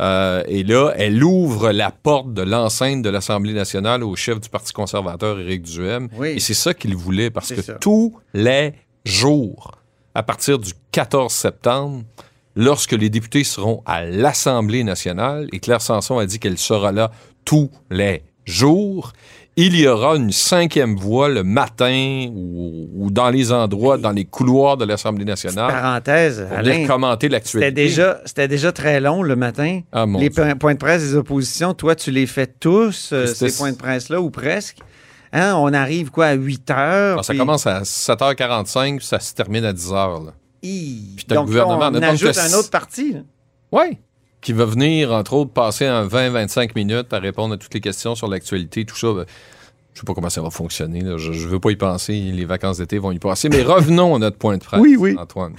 Euh, 0.00 0.42
et 0.46 0.62
là, 0.62 0.92
elle 0.96 1.22
ouvre 1.24 1.70
la 1.70 1.90
porte 1.90 2.32
de 2.34 2.42
l'enceinte 2.42 3.02
de 3.02 3.08
l'Assemblée 3.08 3.54
nationale 3.54 4.02
au 4.02 4.14
chef 4.16 4.40
du 4.40 4.48
Parti 4.48 4.72
conservateur, 4.72 5.38
Éric 5.38 5.62
Duhem. 5.62 6.08
Oui. 6.16 6.28
Et 6.36 6.40
c'est 6.40 6.54
ça 6.54 6.74
qu'il 6.74 6.96
voulait, 6.96 7.30
parce 7.30 7.52
que 7.52 7.62
ça. 7.62 7.74
tous 7.74 8.14
les 8.34 8.74
jours, 9.04 9.72
à 10.14 10.22
partir 10.22 10.58
du 10.58 10.72
14 10.92 11.32
septembre, 11.32 12.04
lorsque 12.56 12.92
les 12.92 13.10
députés 13.10 13.44
seront 13.44 13.82
à 13.86 14.04
l'Assemblée 14.04 14.84
nationale, 14.84 15.48
et 15.52 15.60
Claire 15.60 15.82
Sanson 15.82 16.18
a 16.18 16.26
dit 16.26 16.38
qu'elle 16.38 16.58
sera 16.58 16.92
là 16.92 17.10
tous 17.44 17.70
les 17.90 18.22
jours, 18.44 19.12
il 19.58 19.74
y 19.74 19.88
aura 19.88 20.16
une 20.16 20.32
cinquième 20.32 20.96
voix 20.96 21.30
le 21.30 21.42
matin 21.42 22.28
ou, 22.30 22.88
ou 22.94 23.10
dans 23.10 23.30
les 23.30 23.52
endroits, 23.52 23.96
dans 23.96 24.10
les 24.10 24.26
couloirs 24.26 24.76
de 24.76 24.84
l'Assemblée 24.84 25.24
nationale 25.24 25.72
Parenthèse, 25.72 26.46
pour 26.46 26.58
Alain, 26.58 26.86
commenter 26.86 27.28
l'actualité. 27.30 27.68
c'était 27.70 27.88
déjà, 27.88 28.20
c'était 28.26 28.48
déjà 28.48 28.70
très 28.72 29.00
long 29.00 29.22
le 29.22 29.34
matin. 29.34 29.80
Ah, 29.92 30.04
mon 30.04 30.18
les 30.18 30.28
Dieu. 30.28 30.54
points 30.58 30.74
de 30.74 30.78
presse 30.78 31.02
des 31.02 31.16
oppositions, 31.16 31.72
toi, 31.72 31.94
tu 31.94 32.10
les 32.10 32.26
fais 32.26 32.46
tous, 32.46 33.10
euh, 33.12 33.26
ces 33.26 33.50
points 33.56 33.72
de 33.72 33.78
presse-là, 33.78 34.20
ou 34.20 34.30
presque. 34.30 34.78
Hein, 35.32 35.54
on 35.56 35.72
arrive 35.72 36.10
quoi 36.10 36.26
à 36.26 36.32
8 36.34 36.70
heures? 36.70 37.12
Alors, 37.12 37.24
ça 37.24 37.34
commence 37.34 37.66
à 37.66 37.80
7h45, 37.82 38.98
puis 38.98 39.06
ça 39.06 39.18
se 39.20 39.34
termine 39.34 39.64
à 39.64 39.72
10h. 39.72 40.26
Là. 40.26 40.32
Hi. 40.62 41.14
Puis 41.16 41.24
t'as 41.26 41.34
le 41.36 41.42
gouvernement, 41.42 41.88
on 41.88 41.90
notamment 41.92 42.12
ajoute 42.12 42.38
un 42.38 42.52
autre 42.54 42.70
parti. 42.70 43.16
Oui. 43.72 43.98
Qui 44.40 44.52
va 44.52 44.64
venir, 44.64 45.12
entre 45.12 45.32
autres, 45.32 45.50
passer 45.50 45.86
un 45.86 46.06
20-25 46.06 46.70
minutes 46.76 47.12
à 47.12 47.18
répondre 47.18 47.54
à 47.54 47.56
toutes 47.56 47.74
les 47.74 47.80
questions 47.80 48.14
sur 48.14 48.28
l'actualité, 48.28 48.84
tout 48.84 48.96
ça. 48.96 49.12
Ben, 49.12 49.24
je 49.94 50.00
sais 50.00 50.04
pas 50.04 50.14
comment 50.14 50.30
ça 50.30 50.42
va 50.42 50.50
fonctionner. 50.50 51.00
là. 51.00 51.16
Je, 51.16 51.32
je 51.32 51.48
veux 51.48 51.58
pas 51.58 51.70
y 51.70 51.76
penser. 51.76 52.12
Les 52.12 52.44
vacances 52.44 52.78
d'été 52.78 52.98
vont 52.98 53.12
y 53.12 53.18
passer. 53.18 53.48
Mais 53.48 53.62
revenons 53.62 54.14
à 54.14 54.18
notre 54.18 54.36
point 54.36 54.56
de 54.58 54.62
presse, 54.62 54.80
Oui, 54.80 54.96
oui. 54.98 55.16
Antoine. 55.18 55.54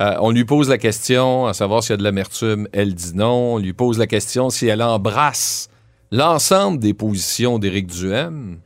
Euh, 0.00 0.14
on 0.20 0.30
lui 0.30 0.44
pose 0.44 0.68
la 0.70 0.78
question 0.78 1.46
à 1.46 1.52
savoir 1.52 1.82
s'il 1.82 1.90
y 1.90 1.94
a 1.94 1.96
de 1.98 2.02
l'amertume. 2.04 2.68
Elle 2.72 2.94
dit 2.94 3.12
non. 3.14 3.54
On 3.54 3.58
lui 3.58 3.72
pose 3.74 3.98
la 3.98 4.06
question 4.06 4.48
si 4.50 4.66
elle 4.66 4.82
embrasse 4.82 5.68
l'ensemble 6.10 6.78
des 6.78 6.94
positions 6.94 7.58
d'Éric 7.58 7.88
Duhem. 7.88 8.58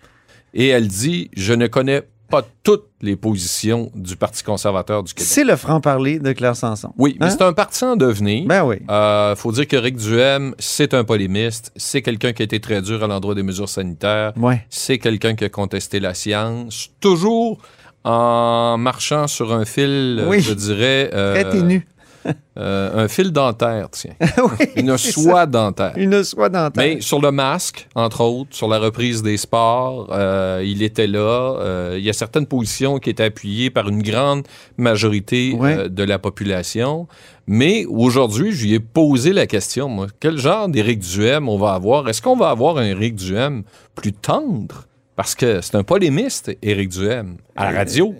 Et 0.55 0.69
elle 0.69 0.87
dit 0.87 1.31
Je 1.37 1.53
ne 1.55 1.67
connais 1.67 2.03
pas 2.29 2.43
toutes 2.63 2.87
les 3.03 3.17
positions 3.17 3.91
du 3.95 4.17
Parti 4.17 4.43
conservateur 4.43 5.03
du 5.03 5.15
Québec. 5.15 5.29
C'est 5.31 5.45
le 5.45 5.57
franc-parler 5.57 6.19
de 6.19 6.33
Claire 6.33 6.57
Sanson. 6.57 6.93
Oui, 6.99 7.17
mais 7.21 7.27
Hein? 7.27 7.31
c'est 7.31 7.43
un 7.43 7.53
parti 7.53 7.85
en 7.85 7.97
devenir. 7.97 8.47
Ben 8.47 8.65
oui. 8.65 8.77
Euh, 8.91 9.37
faut 9.37 9.53
dire 9.53 9.69
que 9.69 9.77
Rick 9.77 9.97
Duhem, 9.97 10.55
c'est 10.59 10.95
un 10.95 11.05
polémiste. 11.05 11.73
C'est 11.77 12.03
quelqu'un 12.03 12.33
qui 12.33 12.43
a 12.43 12.45
été 12.45 12.59
très 12.61 12.83
dur 12.83 13.03
à 13.05 13.07
l'endroit 13.07 13.35
des 13.35 13.43
mesures 13.43 13.69
sanitaires. 13.69 14.33
Ouais. 14.37 14.65
C'est 14.71 14.99
quelqu'un 14.99 15.35
qui 15.35 15.45
a 15.45 15.49
contesté 15.49 16.01
la 16.01 16.15
science. 16.15 16.91
Toujours 17.01 17.59
en 18.05 18.77
marchant 18.79 19.27
sur 19.27 19.53
un 19.53 19.65
fil, 19.65 20.19
euh, 20.21 20.29
Oui. 20.29 20.41
je 20.41 20.55
dirais. 20.55 21.11
euh, 21.13 21.35
Très 21.43 21.51
ténu. 21.51 21.87
euh, 22.59 23.05
un 23.05 23.09
fil 23.09 23.31
dentaire, 23.33 23.89
tiens. 23.91 24.15
Oui, 24.39 24.67
Une 24.77 24.97
soie 24.99 25.41
ça. 25.41 25.47
dentaire. 25.47 25.93
Une 25.97 26.23
soie 26.25 26.49
dentaire. 26.49 26.83
Mais 26.85 27.01
sur 27.01 27.21
le 27.21 27.31
masque, 27.31 27.89
entre 27.95 28.23
autres, 28.23 28.55
sur 28.55 28.69
la 28.69 28.79
reprise 28.79 29.23
des 29.23 29.37
sports, 29.37 30.09
euh, 30.13 30.63
il 30.65 30.83
était 30.83 31.07
là. 31.07 31.19
Euh, 31.61 31.95
il 31.99 32.05
y 32.05 32.11
a 32.11 32.13
certaines 32.13 32.47
positions 32.47 32.99
qui 32.99 33.11
étaient 33.11 33.25
appuyées 33.25 33.71
par 33.71 33.89
une 33.89 34.03
grande 34.03 34.47
majorité 34.77 35.55
Ouais. 35.59 35.89
de 35.89 36.03
la 36.03 36.19
population. 36.19 37.07
Mais 37.47 37.85
aujourd'hui, 37.89 38.53
je 38.53 38.65
lui 38.67 38.75
ai 38.75 38.81
posé 38.81 39.33
la 39.33 39.47
question, 39.47 39.89
moi, 39.89 40.07
quel 40.21 40.37
genre 40.39 40.69
d'Éric 40.69 40.99
Duhem 41.01 41.49
on 41.49 41.57
va 41.59 41.75
avoir? 41.75 42.09
Est-ce 42.09 42.21
qu'on 42.21 42.37
va 42.37 42.51
avoir 42.51 42.79
un 42.79 42.85
Éric 42.85 43.15
Duhem 43.15 43.63
plus 43.95 44.13
tendre? 44.13 44.87
Parce 45.15 45.35
que 45.35 45.61
c'est 45.61 45.77
un 45.77 45.85
polémiste, 45.85 46.51
Éric 46.63 46.89
Duhem, 46.91 47.37
à 47.55 47.71
la 47.73 47.79
radio. 47.79 48.15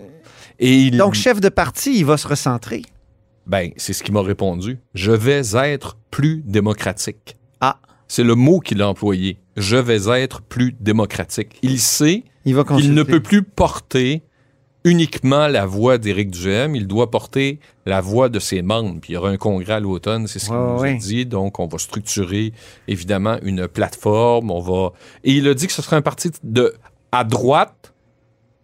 Et 0.59 0.73
il, 0.87 0.97
Donc, 0.97 1.13
chef 1.13 1.39
de 1.39 1.49
parti, 1.49 1.99
il 1.99 2.05
va 2.05 2.17
se 2.17 2.27
recentrer. 2.27 2.81
Ben, 3.47 3.71
c'est 3.77 3.93
ce 3.93 4.03
qu'il 4.03 4.13
m'a 4.13 4.21
répondu. 4.21 4.79
Je 4.93 5.11
vais 5.11 5.41
être 5.53 5.97
plus 6.11 6.43
démocratique. 6.45 7.37
Ah. 7.61 7.79
C'est 8.07 8.23
le 8.23 8.35
mot 8.35 8.59
qu'il 8.59 8.81
a 8.81 8.89
employé. 8.89 9.39
Je 9.55 9.77
vais 9.77 10.21
être 10.21 10.41
plus 10.41 10.75
démocratique. 10.79 11.57
Il 11.61 11.79
sait 11.79 12.23
qu'il 12.43 12.93
ne 12.93 13.03
peut 13.03 13.21
plus 13.21 13.43
porter 13.43 14.23
uniquement 14.83 15.47
la 15.47 15.65
voix 15.65 15.97
d'Éric 15.97 16.31
Duhem, 16.31 16.75
il 16.75 16.87
doit 16.87 17.11
porter 17.11 17.59
la 17.85 17.99
voix 17.99 18.29
de 18.29 18.39
ses 18.39 18.61
membres. 18.61 18.99
Puis 19.01 19.11
il 19.11 19.15
y 19.15 19.17
aura 19.17 19.29
un 19.29 19.37
congrès 19.37 19.73
à 19.73 19.79
l'automne, 19.79 20.27
c'est 20.27 20.39
ce 20.39 20.45
qu'il 20.45 20.55
nous 20.55 20.83
a 20.83 20.93
dit. 20.93 21.25
Donc, 21.25 21.59
on 21.59 21.67
va 21.67 21.77
structurer 21.77 22.53
évidemment 22.87 23.37
une 23.43 23.67
plateforme. 23.67 24.51
On 24.51 24.61
va 24.61 24.93
et 25.23 25.33
il 25.33 25.47
a 25.47 25.53
dit 25.53 25.67
que 25.67 25.73
ce 25.73 25.81
serait 25.81 25.97
un 25.97 26.01
parti 26.01 26.31
de 26.43 26.73
à 27.11 27.23
droite 27.23 27.93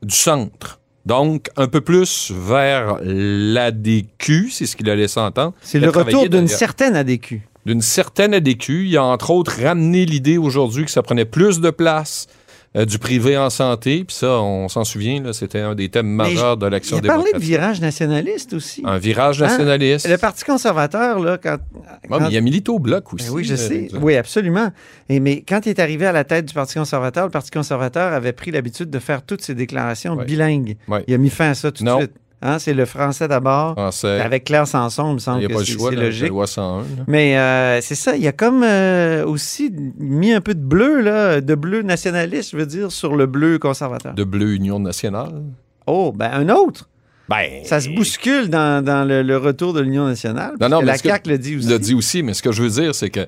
du 0.01 0.15
centre. 0.15 0.79
Donc, 1.05 1.49
un 1.57 1.67
peu 1.67 1.81
plus 1.81 2.31
vers 2.31 2.97
l'ADQ, 3.03 4.49
c'est 4.49 4.65
ce 4.65 4.75
qu'il 4.75 4.89
a 4.89 4.95
laissé 4.95 5.19
entendre. 5.19 5.53
C'est 5.61 5.79
le 5.79 5.89
retour 5.89 6.29
d'une 6.29 6.47
certaine 6.47 6.95
ADQ. 6.95 7.41
d'une 7.65 7.81
certaine 7.81 8.33
ADQ. 8.33 8.87
Il 8.87 8.97
a 8.97 9.03
entre 9.03 9.31
autres 9.31 9.61
ramené 9.61 10.05
l'idée 10.05 10.37
aujourd'hui 10.37 10.85
que 10.85 10.91
ça 10.91 11.01
prenait 11.01 11.25
plus 11.25 11.59
de 11.59 11.69
place 11.69 12.27
euh, 12.75 12.85
du 12.85 12.97
privé 12.99 13.37
en 13.37 13.49
santé. 13.49 14.03
Puis 14.05 14.15
ça, 14.15 14.39
on 14.41 14.67
s'en 14.69 14.83
souvient, 14.83 15.21
là, 15.21 15.33
c'était 15.33 15.59
un 15.59 15.75
des 15.75 15.89
thèmes 15.89 16.07
Mais 16.07 16.23
majeurs 16.23 16.57
de 16.57 16.65
l'action 16.65 16.97
Il 16.97 17.05
a 17.05 17.07
parlé 17.07 17.23
de 17.23 17.27
démocratique. 17.37 17.49
virage 17.49 17.81
nationaliste 17.81 18.53
aussi. 18.53 18.81
Un 18.85 18.97
virage 18.97 19.41
Hein? 19.41 19.47
nationaliste. 19.47 20.07
Le 20.09 20.17
Parti 20.17 20.43
conservateur, 20.43 21.19
là, 21.19 21.37
quand. 21.37 21.57
Ouais, 21.73 21.81
quand- 22.09 22.19
mais 22.21 22.27
il 22.31 22.37
a 22.37 22.41
milité 22.41 22.71
au 22.71 22.79
bloc 22.79 23.13
aussi. 23.13 23.27
Ben 23.27 23.33
oui, 23.33 23.43
je 23.43 23.55
sais. 23.55 23.87
Oui, 24.01 24.15
absolument. 24.15 24.69
Et, 25.09 25.19
mais 25.19 25.41
quand 25.47 25.65
il 25.65 25.69
est 25.69 25.79
arrivé 25.79 26.05
à 26.05 26.11
la 26.11 26.23
tête 26.23 26.45
du 26.45 26.53
Parti 26.53 26.75
conservateur, 26.75 27.25
le 27.25 27.31
Parti 27.31 27.51
conservateur 27.51 28.13
avait 28.13 28.33
pris 28.33 28.51
l'habitude 28.51 28.89
de 28.89 28.99
faire 28.99 29.21
toutes 29.23 29.41
ses 29.41 29.55
déclarations 29.55 30.15
Ouais. 30.15 30.25
bilingues. 30.25 30.77
Ouais. 30.87 31.03
Il 31.07 31.13
a 31.13 31.17
mis 31.17 31.29
fin 31.29 31.49
à 31.51 31.53
ça 31.53 31.71
tout 31.71 31.83
de 31.83 31.89
suite. 31.89 32.11
Hein, 32.45 32.59
c'est 32.59 32.73
le 32.73 32.85
français 32.85 33.27
d'abord. 33.29 33.73
Français. 33.73 34.19
Avec 34.19 34.43
Claire 34.43 34.67
Sanson, 34.67 35.07
il 35.07 35.13
me 35.13 35.17
Il 35.17 35.21
semble 35.21 35.39
n'y 35.39 35.45
a 35.45 35.47
que 35.47 35.53
pas 35.53 35.59
le 35.61 35.65
c'est 35.65 35.95
logique. 35.95 36.27
loi 36.29 36.45
101. 36.45 36.79
là. 36.79 36.83
Mais 37.07 37.37
euh, 37.37 37.79
c'est 37.81 37.95
ça, 37.95 38.17
il 38.17 38.27
a 38.27 38.33
comme 38.33 38.63
euh, 38.63 39.25
aussi 39.25 39.73
mis 39.97 40.33
un 40.33 40.41
peu 40.41 40.53
de 40.53 40.59
bleu, 40.63 40.99
là, 41.01 41.39
de 41.39 41.55
bleu 41.55 41.81
nationaliste, 41.83 42.51
je 42.51 42.57
veux 42.57 42.65
dire, 42.65 42.91
sur 42.91 43.15
le 43.15 43.25
bleu 43.27 43.59
conservateur. 43.59 44.13
De 44.13 44.23
Bleu 44.25 44.53
Union 44.55 44.77
nationale. 44.79 45.41
Oh, 45.87 46.11
ben 46.13 46.31
un 46.33 46.49
autre. 46.49 46.89
Ben, 47.29 47.63
Ça 47.63 47.79
se 47.79 47.87
bouscule 47.89 48.49
dans, 48.49 48.83
dans 48.83 49.07
le, 49.07 49.21
le 49.23 49.37
retour 49.37 49.71
de 49.73 49.79
l'Union 49.79 50.05
nationale. 50.05 50.55
Non, 50.59 50.67
non, 50.67 50.79
mais 50.81 50.87
la 50.87 50.97
CAQ 50.97 51.29
le 51.29 51.37
dit 51.37 51.55
aussi. 51.55 51.65
Il 51.67 51.71
l'a 51.71 51.79
dit 51.79 51.93
aussi, 51.93 52.23
mais 52.23 52.33
ce 52.33 52.43
que 52.43 52.51
je 52.51 52.61
veux 52.61 52.69
dire, 52.69 52.93
c'est 52.93 53.09
que 53.09 53.25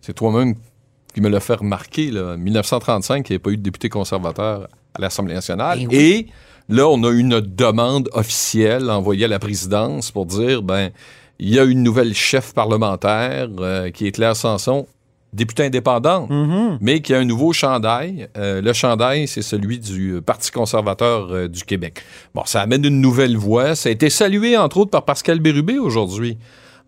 c'est 0.00 0.14
toi-même 0.14 0.54
qui 1.14 1.20
me 1.20 1.28
l'a 1.28 1.40
fait 1.40 1.54
remarquer. 1.56 2.10
Là. 2.10 2.32
En 2.34 2.38
1935, 2.38 3.28
il 3.28 3.32
n'y 3.32 3.34
avait 3.34 3.38
pas 3.42 3.50
eu 3.50 3.58
de 3.58 3.62
député 3.62 3.90
conservateur 3.90 4.68
à 4.94 5.00
l'Assemblée 5.00 5.34
nationale. 5.34 5.80
Oui. 5.90 5.96
Et 5.96 6.26
là, 6.70 6.88
on 6.88 7.02
a 7.04 7.10
une 7.10 7.40
demande 7.40 8.08
officielle 8.12 8.90
envoyée 8.90 9.26
à 9.26 9.28
la 9.28 9.38
présidence 9.38 10.10
pour 10.10 10.26
dire, 10.26 10.62
ben, 10.62 10.90
il 11.38 11.54
y 11.54 11.58
a 11.58 11.64
une 11.64 11.82
nouvelle 11.82 12.14
chef 12.14 12.52
parlementaire 12.54 13.48
euh, 13.58 13.90
qui 13.90 14.06
est 14.06 14.12
Claire 14.12 14.36
Sanson, 14.36 14.86
députée 15.32 15.64
indépendante, 15.64 16.28
Mhm. 16.30 16.78
mais 16.80 17.00
qui 17.00 17.14
a 17.14 17.18
un 17.18 17.24
nouveau 17.24 17.52
chandail. 17.52 18.28
Euh, 18.36 18.60
le 18.60 18.72
chandail, 18.72 19.28
c'est 19.28 19.42
celui 19.42 19.78
du 19.78 20.14
euh, 20.16 20.20
Parti 20.20 20.50
conservateur 20.50 21.28
euh, 21.30 21.48
du 21.48 21.62
Québec. 21.64 22.02
Bon, 22.34 22.42
ça 22.46 22.62
amène 22.62 22.84
une 22.84 23.00
nouvelle 23.00 23.36
voix. 23.36 23.74
Ça 23.74 23.88
a 23.88 23.92
été 23.92 24.10
salué, 24.10 24.56
entre 24.56 24.78
autres, 24.78 24.90
par 24.90 25.04
Pascal 25.04 25.38
Bérubé 25.40 25.78
aujourd'hui 25.78 26.36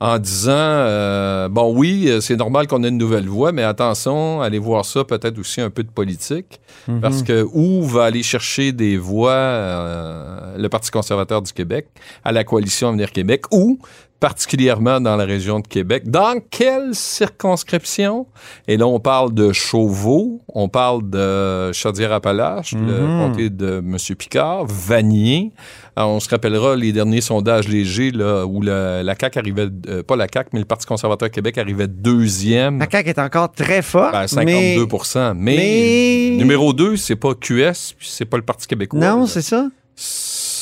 en 0.04 0.18
disant 0.18 0.50
euh, 0.56 1.48
bon 1.48 1.72
oui 1.76 2.08
euh, 2.08 2.20
c'est 2.20 2.34
normal 2.36 2.66
qu'on 2.66 2.82
ait 2.82 2.88
une 2.88 2.98
nouvelle 2.98 3.28
voix 3.28 3.52
mais 3.52 3.62
attention 3.62 4.40
allez 4.42 4.58
voir 4.58 4.84
ça 4.84 5.04
peut-être 5.04 5.38
aussi 5.38 5.60
un 5.60 5.70
peu 5.70 5.84
de 5.84 5.90
politique 5.90 6.60
Mhm. 6.88 7.00
parce 7.00 7.22
que 7.22 7.46
où 7.52 7.84
va 7.84 8.04
aller 8.04 8.24
chercher 8.24 8.72
des 8.72 8.96
voix 8.96 9.30
euh, 9.32 10.56
le 10.58 10.68
Parti 10.68 10.90
conservateur 10.90 11.40
du 11.40 11.52
Québec 11.52 11.86
à 12.24 12.32
la 12.32 12.42
coalition 12.42 12.88
Avenir 12.88 13.12
Québec 13.12 13.44
ou 13.52 13.78
particulièrement 14.22 15.00
dans 15.00 15.16
la 15.16 15.24
région 15.24 15.58
de 15.58 15.66
Québec. 15.66 16.04
Dans 16.08 16.38
quelle 16.48 16.94
circonscription? 16.94 18.26
Et 18.68 18.76
là, 18.76 18.86
on 18.86 19.00
parle 19.00 19.34
de 19.34 19.52
Chauveau, 19.52 20.40
on 20.46 20.68
parle 20.68 21.10
de 21.10 21.72
Chaudière-Appalaches, 21.72 22.72
le 22.74 23.00
Mhm. 23.00 23.18
comté 23.18 23.50
de 23.50 23.78
M. 23.84 23.96
Picard, 24.16 24.64
Vanier. 24.66 25.50
Alors, 25.96 26.10
on 26.10 26.20
se 26.20 26.28
rappellera 26.28 26.76
les 26.76 26.92
derniers 26.92 27.20
sondages 27.20 27.66
légers 27.66 28.12
là, 28.12 28.44
où 28.46 28.62
la, 28.62 29.02
la 29.02 29.14
CAQ 29.20 29.38
arrivait, 29.40 29.68
euh, 29.88 30.04
pas 30.04 30.14
la 30.14 30.28
CAQ, 30.32 30.50
mais 30.52 30.60
le 30.60 30.66
Parti 30.66 30.86
conservateur 30.86 31.28
Québec 31.28 31.58
arrivait 31.58 31.88
deuxième. 31.88 32.78
La 32.78 32.88
CAQ 32.88 33.08
est 33.10 33.18
encore 33.18 33.50
très 33.50 33.82
forte. 33.82 34.14
à 34.14 34.20
mais- 34.22 34.28
52 34.28 34.86
mais, 35.34 35.56
mais- 35.56 36.36
numéro 36.38 36.72
2, 36.72 36.96
c'est 36.96 37.16
pas 37.16 37.34
QS, 37.34 37.96
c'est 38.00 38.24
pas 38.24 38.36
le 38.36 38.44
Parti 38.44 38.68
québécois. 38.68 39.00
Non, 39.00 39.26
c'est 39.26 39.42
ça. 39.42 39.66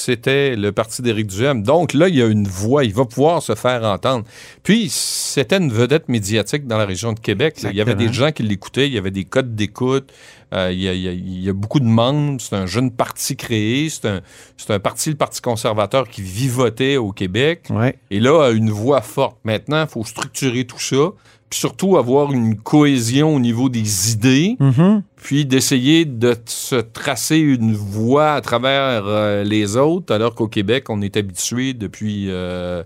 C'était 0.00 0.56
le 0.56 0.72
parti 0.72 1.02
d'Éric 1.02 1.26
Duhem. 1.26 1.62
Donc 1.62 1.92
là, 1.92 2.08
il 2.08 2.16
y 2.16 2.22
a 2.22 2.26
une 2.26 2.46
voix, 2.48 2.84
il 2.84 2.92
va 2.94 3.04
pouvoir 3.04 3.42
se 3.42 3.54
faire 3.54 3.84
entendre. 3.84 4.24
Puis, 4.62 4.88
c'était 4.90 5.58
une 5.58 5.72
vedette 5.72 6.08
médiatique 6.08 6.66
dans 6.66 6.78
la 6.78 6.86
région 6.86 7.12
de 7.12 7.20
Québec. 7.20 7.56
Il 7.70 7.76
y 7.76 7.80
avait 7.80 7.94
des 7.94 8.12
gens 8.12 8.32
qui 8.32 8.42
l'écoutaient, 8.42 8.86
il 8.86 8.94
y 8.94 8.98
avait 8.98 9.10
des 9.10 9.24
codes 9.24 9.54
d'écoute, 9.54 10.10
euh, 10.52 10.70
il, 10.72 10.80
y 10.80 10.88
a, 10.88 10.92
il 10.94 11.00
y 11.02 11.08
a- 11.08 11.12
il 11.12 11.44
y 11.44 11.48
a 11.48 11.52
beaucoup 11.52 11.80
de 11.80 11.84
membres. 11.84 12.40
C'est 12.40 12.56
un 12.56 12.66
jeune 12.66 12.90
parti 12.90 13.36
créé, 13.36 13.88
c'est 13.88 14.06
un, 14.08 14.20
un 14.68 14.78
parti, 14.80 15.10
le 15.10 15.16
Parti 15.16 15.40
conservateur, 15.40 16.08
qui 16.08 16.22
vivotait 16.22 16.96
au 16.96 17.12
Québec. 17.12 17.66
Ouais. 17.70 17.96
Et 18.10 18.18
là, 18.20 18.46
a 18.46 18.50
une 18.50 18.70
voix 18.70 19.00
forte. 19.02 19.36
Maintenant, 19.44 19.82
il 19.82 19.88
faut 19.88 20.04
structurer 20.04 20.64
tout 20.64 20.80
ça. 20.80 21.10
Surtout 21.52 21.96
avoir 21.96 22.32
une 22.32 22.56
cohésion 22.56 23.34
au 23.34 23.40
niveau 23.40 23.68
des 23.68 24.12
idées, 24.12 24.56
Mhm. 24.60 25.02
puis 25.16 25.44
d'essayer 25.46 26.04
de 26.04 26.36
se 26.46 26.76
tracer 26.76 27.38
une 27.38 27.74
voie 27.74 28.34
à 28.34 28.40
travers 28.40 29.02
euh, 29.06 29.42
les 29.44 29.76
autres, 29.76 30.14
alors 30.14 30.34
qu'au 30.34 30.48
Québec, 30.48 30.84
on 30.90 31.02
est 31.02 31.16
habitué 31.16 31.72
depuis, 31.74 32.26
euh, 32.28 32.82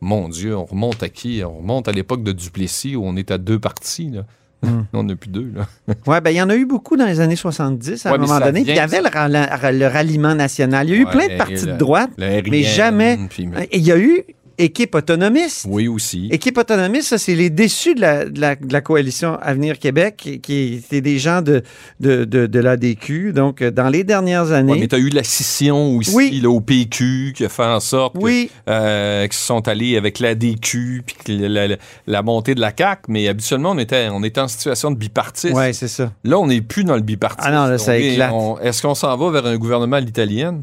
mon 0.00 0.28
Dieu, 0.28 0.56
on 0.56 0.64
remonte 0.64 1.02
à 1.02 1.08
qui? 1.08 1.42
On 1.44 1.58
remonte 1.58 1.88
à 1.88 1.92
l'époque 1.92 2.22
de 2.22 2.32
Duplessis, 2.32 2.96
où 2.96 3.04
on 3.06 3.16
est 3.16 3.30
à 3.30 3.38
deux 3.38 3.58
partis. 3.58 4.10
Là. 4.10 4.24
Mm. 4.62 4.82
on 4.92 5.02
n'a 5.04 5.16
plus 5.16 5.30
deux. 5.30 5.50
Là. 5.56 5.66
Ouais, 6.06 6.20
ben 6.20 6.30
il 6.30 6.36
y 6.36 6.42
en 6.42 6.50
a 6.50 6.54
eu 6.54 6.66
beaucoup 6.66 6.96
dans 6.96 7.06
les 7.06 7.18
années 7.20 7.34
70 7.36 8.04
à 8.06 8.10
Ouais, 8.10 8.16
un 8.18 8.20
moment 8.20 8.38
donné. 8.40 8.62
Puis 8.62 8.72
il 8.72 8.76
y 8.76 8.78
avait 8.78 9.00
le, 9.00 9.86
ralliement 9.86 10.34
national. 10.34 10.86
Il 10.88 10.90
y 10.90 10.98
a 10.98 11.00
eu 11.00 11.04
Ouais, 11.06 11.10
plein 11.10 11.28
de 11.28 11.36
partis 11.38 11.66
de 11.66 11.72
droite, 11.78 12.10
mais 12.18 12.62
jamais. 12.62 13.18
puis- 13.30 13.48
Il 13.72 13.82
y 13.82 13.90
a 13.90 13.98
eu 13.98 14.22
équipe 14.58 14.94
autonomiste. 14.94 15.66
Oui, 15.68 15.88
aussi. 15.88 16.28
Équipe 16.30 16.58
autonomiste, 16.58 17.08
ça, 17.08 17.18
c'est 17.18 17.34
les 17.34 17.50
déçus 17.50 17.94
de 17.94 18.00
la, 18.00 18.24
de 18.24 18.40
la- 18.40 18.56
de 18.56 18.72
la 18.72 18.80
coalition 18.80 19.38
Avenir 19.40 19.78
Québec, 19.78 20.16
qui, 20.18 20.40
qui 20.40 20.74
étaient 20.74 21.00
des 21.00 21.18
gens 21.18 21.42
de, 21.42 21.62
de, 22.00 22.24
de, 22.24 22.46
de 22.46 22.58
l'ADQ. 22.60 23.32
Donc, 23.32 23.62
euh, 23.62 23.70
dans 23.70 23.88
les 23.88 24.04
dernières 24.04 24.52
années. 24.52 24.72
Ouais, 24.72 24.78
mais 24.80 24.88
tu 24.88 24.94
as 24.94 24.98
eu 24.98 25.08
la 25.08 25.24
scission 25.24 25.96
aussi 25.96 26.14
Oui. 26.14 26.40
là, 26.42 26.50
au 26.50 26.60
PQ 26.60 27.32
qui 27.36 27.44
a 27.44 27.48
fait 27.48 27.62
en 27.64 27.80
sorte 27.80 28.14
que, 28.14 28.22
Oui. 28.22 28.50
euh, 28.68 29.24
qu'ils 29.24 29.32
se 29.32 29.44
sont 29.46 29.66
allés 29.68 29.96
avec 29.96 30.18
la 30.18 30.34
DQ 30.34 31.02
puis 31.06 31.38
la, 31.38 31.68
la- 31.68 31.76
la 32.06 32.22
montée 32.22 32.54
de 32.54 32.60
la 32.60 32.72
CAQ. 32.76 33.02
Mais 33.08 33.28
habituellement, 33.28 33.72
on 33.72 33.78
était, 33.78 34.08
on 34.12 34.22
était 34.22 34.40
en 34.40 34.48
situation 34.48 34.90
de 34.90 34.96
bipartisme. 34.96 35.56
Oui, 35.56 35.72
c'est 35.74 35.88
ça. 35.88 36.12
Là, 36.24 36.38
on 36.38 36.46
n'est 36.46 36.60
plus 36.62 36.84
dans 36.84 36.96
le 36.96 37.02
bipartisme. 37.02 37.48
Ah 37.50 37.52
non, 37.52 37.66
là, 37.70 37.78
ça 37.78 37.92
On 37.92 37.94
éclate. 37.96 38.32
Est-ce 38.62 38.82
qu'on 38.82 38.94
s'en 38.94 39.16
va 39.16 39.30
vers 39.30 39.46
un 39.46 39.56
gouvernement 39.56 39.96
à 39.96 40.00
l'italienne? 40.00 40.62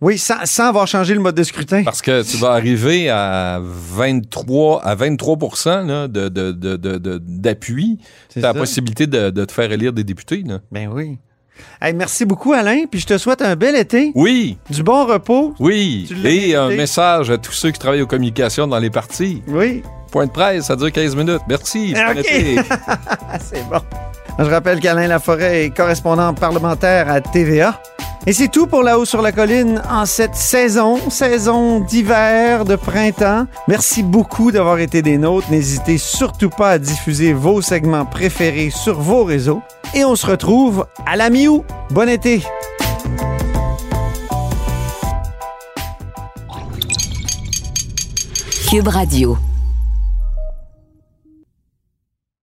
Oui, 0.00 0.18
sans, 0.18 0.44
sans 0.44 0.68
avoir 0.68 0.86
changé 0.86 1.14
le 1.14 1.20
mode 1.20 1.34
de 1.36 1.42
scrutin. 1.42 1.82
Parce 1.84 2.02
que 2.02 2.22
tu 2.22 2.36
vas 2.36 2.50
arriver 2.52 3.08
à 3.08 3.60
23, 3.62 4.82
à 4.84 4.94
23 4.94 5.38
là, 5.84 6.08
de, 6.08 6.28
de- 6.28 6.52
de- 6.52 6.76
de- 6.76 6.96
de- 6.98 7.18
d'appui. 7.22 7.98
C'est 8.28 8.40
Tu 8.40 8.46
as 8.46 8.52
la 8.52 8.54
possibilité 8.58 9.06
de, 9.06 9.30
te 9.30 9.52
faire 9.52 9.70
élire 9.72 9.92
des 9.92 10.04
députés. 10.04 10.42
Là. 10.46 10.58
Ben 10.70 10.88
oui. 10.92 11.18
Hey, 11.80 11.94
merci 11.94 12.24
beaucoup, 12.24 12.52
Alain. 12.52 12.84
Puis 12.90 13.00
je 13.00 13.06
te 13.06 13.16
souhaite 13.16 13.40
un 13.40 13.54
bel 13.56 13.76
été. 13.76 14.10
Oui, 14.14 14.58
Du 14.68 14.82
bon 14.82 15.06
repos. 15.06 15.54
oui. 15.60 16.08
Et 16.24 16.54
un 16.56 16.68
message 16.68 17.30
à 17.30 17.38
tous 17.38 17.52
ceux 17.52 17.70
qui 17.70 17.78
travaillent 17.78 18.02
aux 18.02 18.06
communications 18.08 18.66
dans 18.66 18.78
les 18.80 18.90
partis. 18.90 19.42
Oui. 19.48 19.82
Point 20.10 20.26
de 20.26 20.32
presse, 20.32 20.66
ça 20.66 20.76
dure 20.76 20.90
15 20.92 21.14
minutes. 21.16 21.40
Merci. 21.48 21.94
Ah, 21.96 22.12
bon. 22.14 22.22
Ah, 22.68 23.38
c'est 23.40 23.62
bon. 23.68 23.78
Je 24.38 24.44
rappelle 24.50 24.80
qu'Alain 24.80 25.06
Laforêt 25.06 25.64
est 25.66 25.70
correspondant 25.70 26.34
parlementaire 26.34 27.08
à 27.08 27.20
TVA. 27.20 27.80
Et 28.26 28.32
c'est 28.32 28.48
tout 28.48 28.66
pour 28.66 28.82
La 28.82 28.98
Haut 28.98 29.04
sur 29.04 29.20
la 29.20 29.32
Colline 29.32 29.82
en 29.90 30.06
cette 30.06 30.34
saison, 30.34 30.98
saison 31.10 31.80
d'hiver, 31.80 32.64
de 32.64 32.74
printemps. 32.74 33.46
Merci 33.68 34.02
beaucoup 34.02 34.50
d'avoir 34.50 34.78
été 34.78 35.02
des 35.02 35.18
nôtres. 35.18 35.50
N'hésitez 35.50 35.98
surtout 35.98 36.48
pas 36.48 36.70
à 36.70 36.78
diffuser 36.78 37.34
vos 37.34 37.60
segments 37.60 38.06
préférés 38.06 38.70
sur 38.70 38.98
vos 38.98 39.24
réseaux. 39.24 39.60
Et 39.94 40.06
on 40.06 40.16
se 40.16 40.26
retrouve 40.26 40.86
à 41.04 41.16
la 41.16 41.28
mi-août. 41.28 41.64
Bon 41.90 42.08
été! 42.08 42.42
Cube 48.70 48.88
Radio. 48.88 49.36